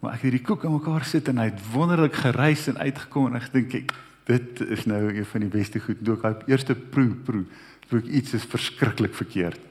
maar 0.00 0.14
ek 0.14 0.22
het 0.22 0.32
die 0.32 0.44
koek 0.46 0.64
aan 0.64 0.78
mekaar 0.78 1.04
sit 1.04 1.28
en 1.28 1.38
hy 1.42 1.50
het 1.50 1.72
wonderlik 1.74 2.14
gereis 2.14 2.68
en 2.68 2.78
uitgekom 2.78 3.26
en 3.26 3.36
ek 3.36 3.50
dink 3.52 3.92
dit 4.30 4.60
is 4.70 4.86
nou 4.86 5.00
een 5.10 5.26
van 5.26 5.40
die 5.40 5.50
beste 5.50 5.80
goed. 5.80 5.98
Toe 6.04 6.14
ek 6.16 6.22
hy 6.22 6.52
eerste 6.54 6.74
proe 6.74 7.10
proe, 7.26 7.44
toe 7.90 7.98
ek 7.98 8.06
iets 8.06 8.34
is 8.38 8.46
verskriklik 8.48 9.14
verkeerd. 9.14 9.69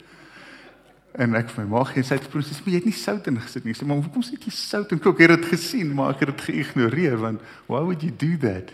En 1.19 1.35
ek 1.35 1.49
vir 1.51 1.65
my 1.65 1.71
ma 1.73 1.81
gee 1.89 2.05
sy 2.07 2.15
het 2.15 2.29
probeer 2.31 2.47
sê 2.47 2.61
jy 2.63 2.77
het 2.77 2.85
nie 2.87 2.95
sout 2.95 3.25
in 3.27 3.39
gesit 3.43 3.65
nie. 3.67 3.73
Sy 3.75 3.83
sê 3.83 3.87
maar 3.89 3.99
hoekom 3.99 4.23
sit 4.23 4.45
jy 4.47 4.53
sout 4.55 4.93
in 4.95 5.01
kook? 5.03 5.19
Ek 5.19 5.33
het 5.33 5.41
dit 5.41 5.49
gesien, 5.51 5.89
maar 5.95 6.13
ek 6.13 6.23
het 6.23 6.31
dit 6.31 6.45
geïgnoreer 6.47 7.17
want 7.19 7.43
why 7.67 7.81
would 7.83 8.05
you 8.05 8.13
do 8.15 8.37
that? 8.45 8.71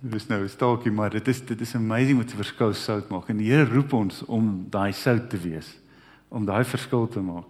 Dis 0.00 0.28
nou 0.28 0.42
'n 0.44 0.48
staaltjie, 0.48 0.92
maar 0.92 1.10
dit 1.10 1.28
is 1.28 1.40
dit 1.40 1.60
is 1.60 1.74
amazing 1.74 2.18
wat 2.18 2.32
'n 2.32 2.42
verskil 2.44 2.74
sout 2.74 3.08
maak. 3.08 3.28
En 3.28 3.36
die 3.36 3.50
Here 3.50 3.64
roep 3.64 3.92
ons 3.92 4.24
om 4.24 4.66
daai 4.70 4.92
sout 4.92 5.30
te 5.30 5.38
wees, 5.38 5.78
om 6.28 6.44
daai 6.44 6.64
verskil 6.64 7.08
te 7.08 7.20
maak. 7.20 7.48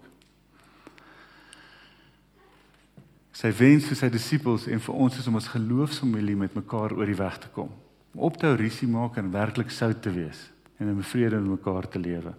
Sy 3.33 3.53
wens 3.53 3.87
vir 3.87 3.97
sy 3.97 4.09
disippels 4.09 4.67
en 4.67 4.81
vir 4.81 4.95
ons 4.95 5.19
is 5.19 5.27
om 5.27 5.37
as 5.37 5.49
geloofsfamilie 5.49 6.37
met 6.37 6.55
mekaar 6.55 6.93
oor 6.93 7.07
die 7.07 7.15
weg 7.15 7.39
te 7.39 7.49
kom. 7.49 7.71
Om 8.15 8.21
op 8.21 8.37
te 8.37 8.47
hou 8.47 8.57
risie 8.57 8.89
maak 8.89 9.17
en 9.17 9.31
werklik 9.31 9.71
sout 9.71 10.03
te 10.03 10.11
wees 10.11 10.51
en 10.79 10.89
in 10.89 11.03
vrede 11.03 11.41
met 11.41 11.51
mekaar 11.51 11.89
te 11.89 11.99
lewe. 11.99 12.35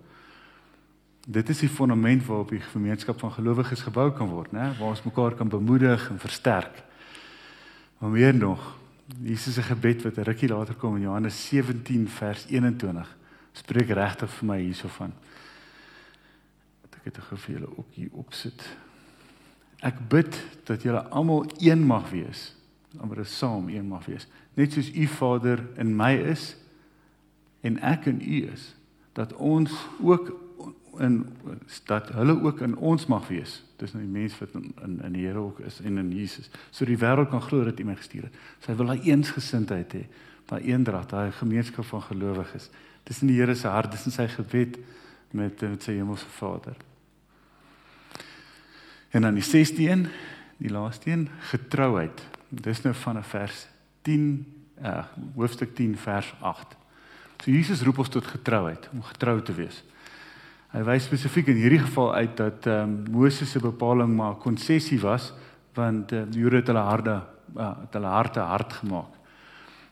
Dit 1.27 1.49
is 1.49 1.59
die 1.59 1.69
fondament 1.69 2.25
waarop 2.25 2.49
die 2.49 2.63
gemeenskap 2.71 3.19
van 3.19 3.31
gelowiges 3.31 3.81
gebou 3.85 4.09
kan 4.11 4.29
word, 4.29 4.51
né? 4.51 4.71
Waar 4.79 4.95
ons 4.95 5.03
mekaar 5.05 5.35
kan 5.37 5.49
bemoedig 5.49 6.09
en 6.09 6.19
versterk. 6.19 6.83
Maar 7.97 8.09
meer 8.09 8.33
nog, 8.35 8.77
Jesus 9.21 9.53
se 9.53 9.61
gebed 9.61 10.01
wat 10.01 10.17
'n 10.17 10.21
rukkie 10.21 10.49
later 10.49 10.75
kom 10.75 10.95
in 10.95 11.01
Johannes 11.01 11.47
17 11.47 12.09
vers 12.09 12.45
21 12.49 13.17
spreek 13.51 13.89
regtig 13.89 14.29
vir 14.29 14.47
my 14.47 14.59
hiersovan. 14.59 15.13
Dat 16.81 16.95
ek 16.95 17.03
dit 17.03 17.23
gou 17.23 17.37
vir 17.37 17.53
julle 17.55 17.77
ook 17.77 17.87
hier 17.97 18.09
opsit. 18.11 18.63
Ek 19.81 19.97
bid 20.09 20.37
dat 20.63 20.81
julle 20.81 21.03
almal 21.09 21.45
een 21.57 21.85
mag 21.85 22.09
wees, 22.09 22.55
ons 22.99 23.37
saam 23.37 23.69
een 23.69 23.87
mag 23.87 24.05
wees, 24.05 24.27
net 24.53 24.73
soos 24.73 24.91
u 24.93 25.07
Vader 25.07 25.63
in 25.77 25.95
my 25.95 26.13
is 26.13 26.55
en 27.61 27.79
ek 27.79 28.05
in 28.05 28.21
u 28.21 28.51
is, 28.51 28.75
dat 29.13 29.33
ons 29.33 29.71
ook 30.01 30.40
in 30.99 31.25
dat 31.85 32.09
hulle 32.09 32.35
ook 32.41 32.59
in 32.61 32.75
ons 32.75 33.05
mag 33.05 33.27
wees. 33.27 33.63
Dis 33.79 33.93
nou 33.93 34.03
die 34.03 34.11
mense 34.11 34.37
wat 34.39 34.53
in 34.53 34.73
in, 34.83 34.99
in 35.03 35.13
die 35.13 35.25
Here 35.25 35.39
ook 35.39 35.59
is 35.59 35.79
en 35.79 35.97
in 35.97 36.11
Jesus. 36.11 36.49
So 36.69 36.85
die 36.85 36.97
wêreld 36.97 37.29
kan 37.29 37.41
glo 37.41 37.63
dat 37.63 37.79
U 37.79 37.83
my 37.83 37.95
gestuur 37.95 38.27
het. 38.27 38.39
Sy 38.65 38.75
wil 38.75 38.91
daai 38.91 39.07
eensgesindheid 39.09 39.93
hê, 39.95 40.05
daai 40.51 40.61
eendrag, 40.67 41.07
daai 41.07 41.31
gemeenskap 41.31 41.85
van 41.85 42.01
gelowiges. 42.01 42.69
Dis 43.07 43.21
in 43.21 43.31
die 43.31 43.39
Here 43.39 43.55
se 43.55 43.67
hart, 43.67 43.91
dis 43.91 44.05
in 44.05 44.15
sy 44.15 44.27
gebed 44.27 44.77
met 45.31 45.61
met 45.61 45.83
sy 45.83 45.95
hemelse 45.95 46.27
Vader. 46.37 46.75
En 49.11 49.21
dan 49.21 49.35
die 49.35 49.43
16 49.43 49.87
een, 49.87 50.07
die 50.57 50.71
laaste 50.71 51.09
een, 51.11 51.29
getrouheid. 51.51 52.21
Dis 52.49 52.81
nou 52.81 52.93
van 52.95 53.17
'n 53.17 53.23
vers 53.23 53.67
10 54.01 54.45
uh 54.83 55.05
hoofstuk 55.35 55.75
10 55.75 55.97
vers 55.97 56.33
8. 56.39 56.75
So 57.43 57.51
Jesus 57.51 57.81
roep 57.81 57.97
ons 57.97 58.09
tot 58.09 58.25
getrouheid, 58.25 58.89
om 58.91 59.03
getrou 59.03 59.41
te 59.41 59.53
wees. 59.53 59.83
Hy 60.71 60.85
wys 60.87 61.03
spesifiek 61.03 61.49
in 61.51 61.57
hierdie 61.59 61.81
geval 61.83 62.13
uit 62.15 62.37
dat 62.39 62.67
ehm 62.69 62.91
um, 62.91 62.91
Moses 63.11 63.49
se 63.51 63.59
bepaling 63.59 64.13
maar 64.15 64.37
konsessie 64.39 64.99
was 65.01 65.33
want 65.75 66.11
uh, 66.11 66.21
die 66.31 66.39
Jode 66.39 66.61
het 66.61 66.69
hulle 66.71 66.83
harde 66.87 67.15
uh, 67.57 67.73
het 67.81 67.97
hulle 67.97 68.07
harte 68.07 68.39
hard 68.39 68.73
gemaak. 68.79 69.17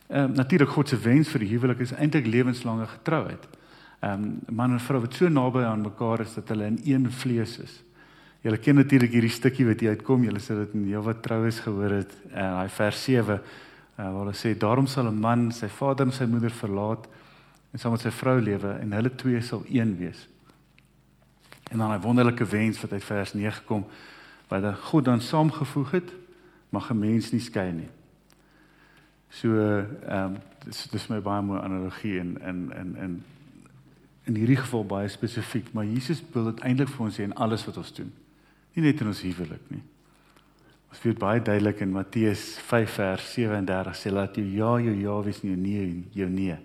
Ehm 0.07 0.29
um, 0.29 0.37
natuurlik 0.39 0.69
God 0.69 0.89
se 0.89 0.97
wens 1.03 1.31
vir 1.33 1.43
die 1.43 1.49
huwelik 1.51 1.83
is 1.83 1.91
eintlik 1.91 2.27
lewenslange 2.31 2.87
getrouheid. 2.87 3.43
Ehm 3.99 4.23
um, 4.23 4.55
man 4.55 4.71
en 4.71 4.79
vrou 4.79 5.01
wat 5.03 5.19
so 5.19 5.27
naby 5.27 5.65
aan 5.67 5.83
mekaar 5.83 6.23
is 6.23 6.33
dat 6.39 6.47
hulle 6.55 6.71
in 6.71 6.79
een 6.85 7.11
vlees 7.11 7.57
is. 7.59 7.83
Julle 8.41 8.57
ken 8.57 8.75
natuurlik 8.75 9.11
hierdie 9.11 9.35
stukkie 9.35 9.67
wat 9.67 9.79
hier 9.83 9.99
uitkom. 9.99 10.23
Julle 10.23 10.39
sê 10.39 10.55
dit 10.55 10.79
in 10.79 10.87
heelwat 10.87 11.21
troues 11.21 11.59
gehoor 11.59 11.99
het 11.99 12.17
in 12.31 12.39
uh, 12.39 12.49
daai 12.55 12.69
vers 12.79 13.03
7 13.03 13.35
uh, 13.35 13.39
waar 13.97 14.19
hulle 14.23 14.39
sê 14.45 14.55
daarom 14.55 14.87
sal 14.87 15.11
'n 15.11 15.19
man 15.19 15.51
sy 15.51 15.67
vader 15.67 16.05
en 16.05 16.15
sy 16.15 16.23
moeder 16.25 16.51
verlaat 16.51 17.11
en 17.73 17.79
saam 17.79 17.91
met 17.91 18.01
sy 18.01 18.11
vrou 18.23 18.39
lewe 18.39 18.77
en 18.79 18.93
hulle 18.93 19.15
twee 19.15 19.41
sal 19.41 19.65
een 19.67 19.97
wees. 19.99 20.29
En 21.69 21.77
dan 21.77 21.91
'n 21.91 22.01
wonderlike 22.01 22.45
wens 22.45 22.81
wat 22.81 22.91
uit 22.91 23.03
vers 23.03 23.33
9 23.33 23.63
kom 23.65 23.85
wat 24.47 24.75
God 24.77 25.05
dan 25.05 25.21
saamgevoeg 25.21 25.91
het, 25.91 26.11
mag 26.69 26.89
'n 26.89 26.99
mens 26.99 27.31
nie 27.31 27.41
skei 27.41 27.71
nie. 27.71 27.89
So 29.29 29.47
ehm 29.57 30.25
um, 30.25 30.37
dis 30.65 30.87
dis 30.89 31.07
my 31.07 31.21
baie 31.21 31.41
mooi 31.41 31.59
analogie 31.61 32.19
en 32.19 32.41
en 32.41 32.71
en 32.73 32.95
en 32.95 33.23
in 34.23 34.35
hierdie 34.35 34.57
geval 34.57 34.85
baie 34.85 35.07
spesifiek, 35.07 35.71
maar 35.73 35.85
Jesus 35.85 36.23
wil 36.33 36.49
dit 36.51 36.59
eintlik 36.59 36.89
vir 36.89 37.05
ons 37.05 37.15
sê 37.15 37.25
in 37.25 37.33
alles 37.33 37.65
wat 37.65 37.77
ons 37.77 37.93
doen. 37.93 38.11
Nie 38.73 38.83
net 38.83 39.01
in 39.01 39.07
ons 39.07 39.21
huwelik 39.21 39.69
nie. 39.73 39.81
Ons 40.89 41.01
weet 41.01 41.17
baie 41.21 41.41
duidelik 41.41 41.81
in 41.85 41.93
Matteus 41.93 42.57
5 42.69 42.97
vers 42.97 43.33
37 43.33 43.97
sê 43.97 44.11
laat 44.11 44.35
jou 44.35 44.45
ja 44.45 44.79
jou 44.81 44.95
ja 45.01 45.21
wees 45.25 45.41
nie 45.43 45.51
jou 45.51 45.61
nee 45.61 46.03
jou 46.13 46.29
nee. 46.29 46.57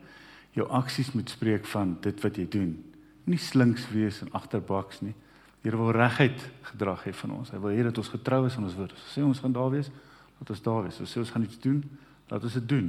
Jou 0.53 0.69
aksies 0.69 1.13
moet 1.13 1.31
spreek 1.31 1.67
van 1.67 1.97
dit 2.01 2.21
wat 2.21 2.37
jy 2.37 2.49
doen. 2.49 2.94
Nie 3.25 3.39
slinks 3.39 3.89
wees 3.91 4.21
en 4.23 4.33
agterbaks 4.33 5.01
nie. 5.01 5.15
Die 5.63 5.71
Here 5.71 5.81
wil 5.81 5.93
regheid 5.97 6.51
gedrag 6.63 7.05
hê 7.05 7.13
van 7.13 7.31
ons. 7.31 7.51
Hy 7.51 7.59
wil 7.59 7.73
hê 7.73 7.83
dat 7.83 7.99
ons 7.99 8.09
getrou 8.09 8.47
is 8.47 8.57
aan 8.57 8.65
ons 8.65 8.75
woord. 8.77 8.93
As 8.93 9.15
sê 9.17 9.25
ons 9.25 9.41
gaan 9.41 9.53
daar 9.53 9.71
wees, 9.71 9.89
laat 10.39 10.51
ons 10.51 10.63
daar 10.63 10.83
wees. 10.83 11.01
As 11.01 11.13
sê 11.15 11.19
ons 11.19 11.31
gaan 11.31 11.47
iets 11.47 11.59
doen, 11.59 11.81
Laat 12.29 12.45
ons 12.45 12.57
dit 12.57 12.69
doen. 12.69 12.89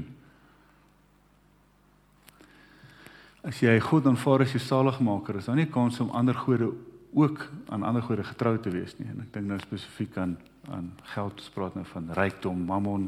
As 3.46 3.60
jy 3.62 3.76
God 3.84 4.08
aanvaar 4.10 4.46
as 4.46 4.56
jou 4.56 4.62
saligmaker, 4.64 5.40
is 5.40 5.50
daar 5.50 5.60
nie 5.60 5.70
kans 5.70 6.00
om 6.02 6.14
ander 6.16 6.38
gode 6.46 6.72
ook 7.16 7.44
aan 7.72 7.86
ander 7.88 8.04
gode 8.04 8.26
getrou 8.28 8.56
te 8.60 8.72
wees 8.74 8.96
nie. 8.98 9.08
En 9.12 9.22
ek 9.24 9.34
dink 9.36 9.48
nou 9.52 9.60
spesifiek 9.64 10.18
aan 10.20 10.38
aan 10.66 10.88
geld, 11.14 11.38
ons 11.38 11.52
praat 11.54 11.76
nou 11.78 11.84
van 11.86 12.08
rykdom, 12.18 12.64
mammon, 12.66 13.04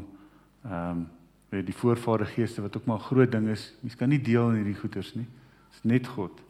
ehm 0.62 0.90
um, 0.98 1.06
weet 1.48 1.64
die 1.64 1.74
voorvader 1.74 2.28
geeste 2.28 2.60
wat 2.60 2.76
ook 2.76 2.84
maar 2.86 2.98
'n 3.00 3.08
groot 3.08 3.32
ding 3.32 3.48
is. 3.48 3.72
Mens 3.80 3.96
kan 3.96 4.08
nie 4.08 4.20
deel 4.20 4.50
in 4.50 4.56
hierdie 4.56 4.80
goeders 4.80 5.14
nie. 5.14 5.24
Dit 5.24 5.74
is 5.74 5.82
net 5.82 6.06
God. 6.06 6.40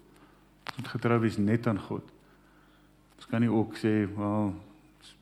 Moet 0.79 0.89
getrou 0.95 1.19
wees 1.21 1.37
net 1.37 1.67
aan 1.67 1.81
God. 1.89 2.07
Ons 3.19 3.27
kan 3.27 3.43
nie 3.43 3.51
ook 3.51 3.75
sê, 3.77 4.07
"Wel, 4.15 4.55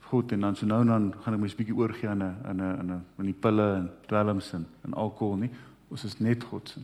goed 0.06 0.32
en 0.32 0.40
dan 0.40 0.56
so 0.56 0.66
nou 0.66 0.84
dan 0.86 1.14
gaan 1.22 1.34
ek 1.34 1.40
my 1.40 1.48
'n 1.48 1.56
bietjie 1.56 1.76
oorgie 1.76 2.08
aan 2.08 2.22
'n 2.22 2.36
aan 2.44 2.56
'n 2.56 2.78
aan 2.80 2.90
'n 2.90 3.04
aan 3.18 3.24
die 3.24 3.40
pille 3.40 3.74
en 3.74 3.90
dwelms 4.06 4.52
en, 4.52 4.66
en 4.84 4.94
alkohol 4.94 5.36
nie. 5.36 5.50
Ons 5.88 6.04
is 6.04 6.18
net 6.18 6.44
God 6.44 6.68
se. 6.68 6.80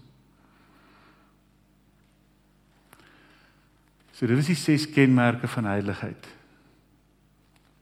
So 4.12 4.26
dit 4.26 4.38
is 4.38 4.46
die 4.46 4.54
ses 4.54 4.90
kenmerke 4.90 5.48
van 5.48 5.64
heiligheid. 5.64 6.26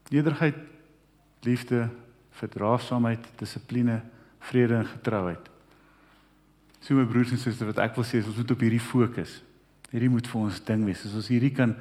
Nederigheid, 0.08 0.56
liefde, 1.40 1.88
verdraagsaamheid, 2.30 3.26
dissipline, 3.36 4.02
vrede 4.38 4.74
en 4.74 4.86
getrouheid. 4.86 5.50
So 6.80 6.94
my 6.94 7.04
broers 7.04 7.30
en 7.30 7.38
susters, 7.38 7.66
wat 7.66 7.78
ek 7.78 7.94
wil 7.94 8.04
sê 8.04 8.18
is 8.18 8.26
ons 8.26 8.36
moet 8.36 8.50
op 8.50 8.60
hierdie 8.60 8.80
fokus. 8.80 9.42
Hierdie 9.90 10.10
moet 10.12 10.28
vir 10.30 10.40
ons 10.40 10.60
ding 10.64 10.84
wees. 10.86 11.02
As 11.06 11.16
ons 11.18 11.32
hierdie 11.32 11.54
kan 11.54 11.76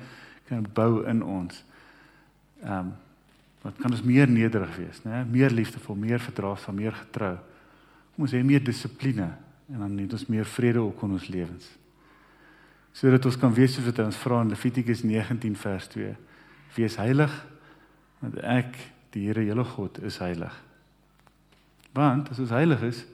kan 0.49 0.65
bou 0.73 1.03
in 1.05 1.21
ons. 1.21 1.63
Ehm 2.63 2.89
um, 2.89 2.97
Wat 3.59 3.75
kan 3.75 3.91
ons 3.91 4.05
meer 4.07 4.29
nederig 4.31 4.71
wees, 4.79 5.01
né? 5.03 5.23
Meer 5.27 5.51
liefdevol, 5.51 5.97
meer 5.99 6.21
verdraagsaam, 6.23 6.77
meer 6.79 6.95
getrou. 6.95 7.35
Ons 8.19 8.35
het 8.35 8.45
meer 8.47 8.63
dissipline 8.63 9.33
en 9.69 9.83
dan 9.83 9.97
het 9.99 10.15
ons 10.15 10.29
meer 10.31 10.47
vrede 10.47 10.81
ook 10.81 11.03
in 11.05 11.17
ons 11.17 11.27
lewens. 11.29 11.67
Sodat 12.95 13.27
ons 13.27 13.37
kan 13.39 13.53
wees 13.53 13.75
soos 13.75 13.85
wat 13.85 13.99
ons 14.03 14.19
vra 14.23 14.39
in 14.43 14.53
Levitikus 14.53 15.03
19 15.05 15.59
vers 15.59 15.89
2. 15.91 16.15
Wees 16.77 16.97
heilig 16.99 17.35
want 18.19 18.39
ek, 18.43 18.73
die 19.13 19.27
Here, 19.29 19.45
julle 19.47 19.63
God, 19.63 20.01
is 20.03 20.17
heilig. 20.19 20.55
Want 21.95 22.31
as 22.33 22.41
ons 22.43 22.51
heilig 22.51 22.81
is, 22.83 23.05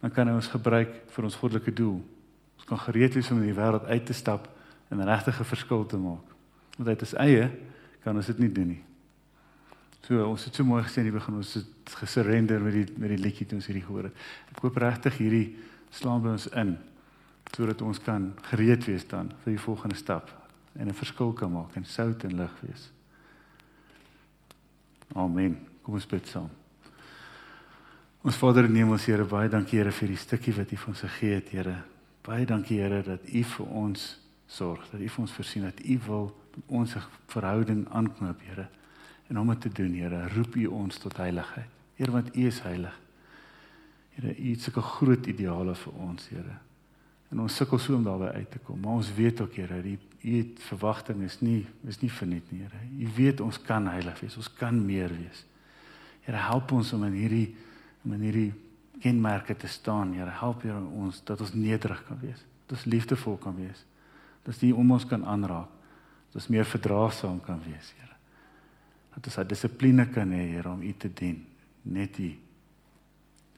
dan 0.00 0.12
kan 0.14 0.28
hy 0.30 0.36
ons 0.38 0.48
gebruik 0.48 0.94
vir 1.12 1.26
ons 1.28 1.36
goddelike 1.36 1.74
doel. 1.76 1.98
Ons 2.68 2.76
kan 2.76 2.92
gereed 2.92 3.14
wees 3.16 3.30
om 3.32 3.38
in 3.40 3.48
die 3.48 3.56
wêreld 3.56 3.86
uit 3.88 4.04
te 4.04 4.12
stap 4.12 4.44
en 4.90 5.00
'n 5.00 5.08
regte 5.08 5.32
verskil 5.32 5.86
te 5.86 5.96
maak. 5.96 6.24
Want 6.76 6.88
uit 6.88 7.00
ons 7.00 7.14
eie 7.14 7.50
kan 8.02 8.16
ons 8.16 8.26
dit 8.26 8.38
nie 8.38 8.52
doen 8.52 8.68
nie. 8.68 8.82
So 10.02 10.28
ons 10.28 10.44
het 10.44 10.54
so 10.54 10.64
mooi 10.64 10.82
gesê 10.82 10.98
in 10.98 11.10
die 11.10 11.18
begin 11.18 11.34
ons 11.34 11.54
het 11.54 11.94
gesurrender 11.96 12.60
met 12.60 12.72
die 12.72 12.86
met 12.98 13.08
die 13.08 13.18
liedjie 13.18 13.46
toe 13.46 13.56
ons 13.56 13.66
hierdie 13.66 13.84
gehoor 13.84 14.02
het. 14.02 14.12
Ek 14.50 14.58
hoop 14.60 14.76
regtig 14.76 15.16
hierdie 15.16 15.56
slaan 15.90 16.22
by 16.22 16.28
ons 16.28 16.46
in 16.46 16.78
sodat 17.56 17.82
ons 17.82 17.98
kan 17.98 18.34
gereed 18.42 18.84
wees 18.84 19.08
dan 19.08 19.32
vir 19.44 19.52
die 19.52 19.64
volgende 19.64 19.96
stap 19.96 20.28
en 20.76 20.88
'n 20.88 20.94
verskil 20.94 21.32
kan 21.32 21.52
maak 21.52 21.76
en 21.76 21.84
sout 21.84 22.24
en 22.24 22.36
lig 22.36 22.60
wees. 22.60 22.90
Amen. 25.14 25.58
Kom 25.82 25.94
ons 25.94 26.06
bid 26.06 26.26
saam. 26.26 26.50
Ons 28.22 28.36
Vader 28.36 28.64
en 28.64 28.74
Hemel, 28.74 28.98
Here, 28.98 29.24
baie 29.24 29.48
dankie 29.48 29.78
Here 29.78 29.92
vir 29.92 30.08
die 30.08 30.16
stukkie 30.16 30.52
wat 30.52 30.72
U 30.72 30.76
vir 30.76 30.88
ons 30.88 31.00
gegee 31.00 31.34
het, 31.34 31.48
Here. 31.48 31.97
Baie 32.28 32.44
dankie 32.44 32.76
Here 32.82 33.00
dat 33.00 33.24
U 33.24 33.40
vir 33.54 33.68
ons 33.72 34.02
sorg, 34.52 34.82
dat 34.90 35.00
U 35.00 35.06
vir 35.08 35.22
ons 35.22 35.32
voorsien 35.32 35.64
dat 35.64 35.78
U 35.80 35.94
wil 36.04 36.26
ons 36.76 36.92
verhouding 37.32 37.86
aanknoop, 37.88 38.42
Here 38.44 38.66
en 39.28 39.38
om 39.40 39.48
dit 39.52 39.60
te 39.64 39.72
doen, 39.72 39.94
Here, 39.96 40.26
roep 40.34 40.56
U 40.56 40.66
ons 40.82 41.00
tot 41.00 41.16
heiligheid. 41.20 41.72
Here, 41.96 42.12
want 42.12 42.28
U 42.36 42.44
is 42.48 42.60
heilig. 42.64 42.94
Here, 44.16 44.34
U 44.34 44.50
het 44.50 44.64
sulke 44.64 44.84
groot 44.84 45.28
ideale 45.28 45.72
vir 45.76 45.96
ons, 46.04 46.28
Here. 46.28 46.58
En 47.32 47.42
ons 47.44 47.58
sukkel 47.60 47.80
so 47.80 47.96
om 47.96 48.04
daarby 48.04 48.30
uit 48.36 48.52
te 48.52 48.60
kom, 48.64 48.80
maar 48.84 49.00
ons 49.00 49.12
weet 49.16 49.40
ook, 49.44 49.56
Here, 49.56 49.80
U 49.88 50.36
het 50.36 50.62
verwagting 50.68 51.24
is 51.24 51.40
nie 51.40 51.62
is 51.88 52.00
nie 52.04 52.12
verniet 52.12 52.52
nie, 52.52 52.60
Here. 52.66 52.84
U 52.92 53.10
weet 53.16 53.40
ons 53.44 53.60
kan 53.64 53.88
heilig 53.88 54.20
wees, 54.20 54.36
ons 54.36 54.52
kan 54.60 54.76
meer 54.84 55.16
wees. 55.16 55.46
Here, 56.28 56.44
help 56.50 56.76
ons 56.76 56.92
om 56.92 57.08
in 57.08 57.20
hierdie 57.24 57.46
om 58.04 58.12
in 58.20 58.28
hierdie 58.28 58.50
kenmerke 59.00 59.56
te 59.56 59.68
staan, 59.68 60.12
Here. 60.12 60.30
Help 60.40 60.62
Here 60.62 60.78
ons 60.78 61.22
dat 61.24 61.40
ons 61.40 61.54
nederig 61.54 62.00
kan 62.06 62.18
wees, 62.22 62.42
dat 62.66 62.76
ons 62.78 62.86
liefdevol 62.90 63.38
kan 63.42 63.56
wees, 63.56 63.84
dat 64.44 64.54
ons 64.54 64.62
nie 64.64 64.74
om 64.74 64.92
ons 64.96 65.06
kan 65.08 65.24
aanraak, 65.24 65.70
dat 66.28 66.42
ons 66.42 66.50
meer 66.52 66.68
verdraagsaam 66.68 67.40
kan 67.44 67.60
wees, 67.64 67.92
Here. 67.96 68.16
Dat 69.14 69.30
ons 69.30 69.40
daai 69.40 69.50
dissipline 69.50 70.08
kan 70.14 70.34
hê 70.34 70.44
Here 70.54 70.70
om 70.70 70.82
U 70.82 70.92
te 70.92 71.10
dien 71.12 71.40
net 71.88 72.18
U. 72.22 72.30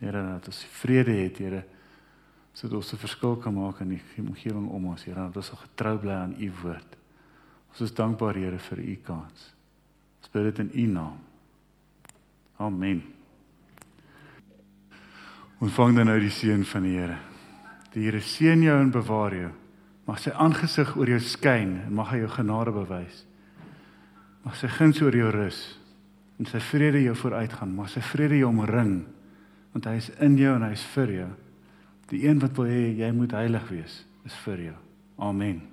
Here 0.01 0.25
dat 0.33 0.49
ons 0.53 0.65
vrede 0.81 1.19
het 1.23 1.39
Here 1.43 1.63
sodat 2.55 2.81
ons 2.81 2.93
'n 2.93 2.99
verskil 2.99 3.37
kan 3.37 3.55
maak 3.55 3.81
in 3.81 3.89
die 3.89 4.03
omgewing 4.19 4.69
om 4.69 4.87
ons 4.87 5.05
Here 5.05 5.31
dat 5.33 5.37
ons 5.37 5.51
getrou 5.51 5.99
bly 5.99 6.13
aan 6.13 6.35
U 6.39 6.51
woord. 6.63 6.97
Ons 7.71 7.81
is 7.81 7.95
dankbaar 7.95 8.35
Here 8.35 8.59
vir 8.59 8.79
U 8.79 8.97
kans. 8.97 9.55
Ons 10.21 10.31
bid 10.33 10.43
dit 10.43 10.59
in 10.59 10.71
U 10.75 10.87
naam. 10.93 11.19
Amen 12.59 13.20
Ontvang 15.61 15.97
dan 15.97 16.09
nou 16.09 16.21
die 16.21 16.33
seën 16.33 16.65
van 16.65 16.87
die 16.89 16.99
Here 16.99 17.19
die 17.91 18.07
Here 18.07 18.21
seën 18.23 18.63
jou 18.63 18.77
en 18.81 18.93
bewaar 18.95 19.35
jou 19.35 19.51
mag 20.07 20.21
sy 20.23 20.31
aangesig 20.33 20.97
oor 20.97 21.11
jou 21.11 21.21
skyn 21.21 21.77
en 21.87 21.99
mag 21.99 22.13
hy 22.15 22.23
jou 22.23 22.31
genade 22.39 22.73
bewys 22.75 23.25
Mag 24.45 24.57
sy 24.57 24.71
guns 24.73 25.01
oor 25.05 25.17
jou 25.17 25.29
rus 25.35 25.61
en 26.41 26.49
sy 26.49 26.61
vrede 26.71 27.03
jou 27.05 27.13
vooruitgaan. 27.21 27.75
Mag 27.77 27.91
sy 27.93 28.01
vrede 28.13 28.39
jou 28.41 28.49
omring 28.49 29.03
want 29.75 29.87
hy 29.87 29.99
is 30.01 30.09
in 30.25 30.39
jou 30.41 30.55
en 30.57 30.65
hy 30.67 30.73
is 30.75 30.87
vir 30.97 31.13
jou. 31.15 31.29
Die 32.11 32.25
een 32.27 32.41
wat 32.43 32.57
wil 32.59 32.71
hê 32.73 32.89
jy 32.99 33.13
moet 33.15 33.37
heilig 33.39 33.69
wees, 33.71 34.01
is 34.27 34.39
vir 34.43 34.65
jou. 34.71 34.79
Amen. 35.23 35.70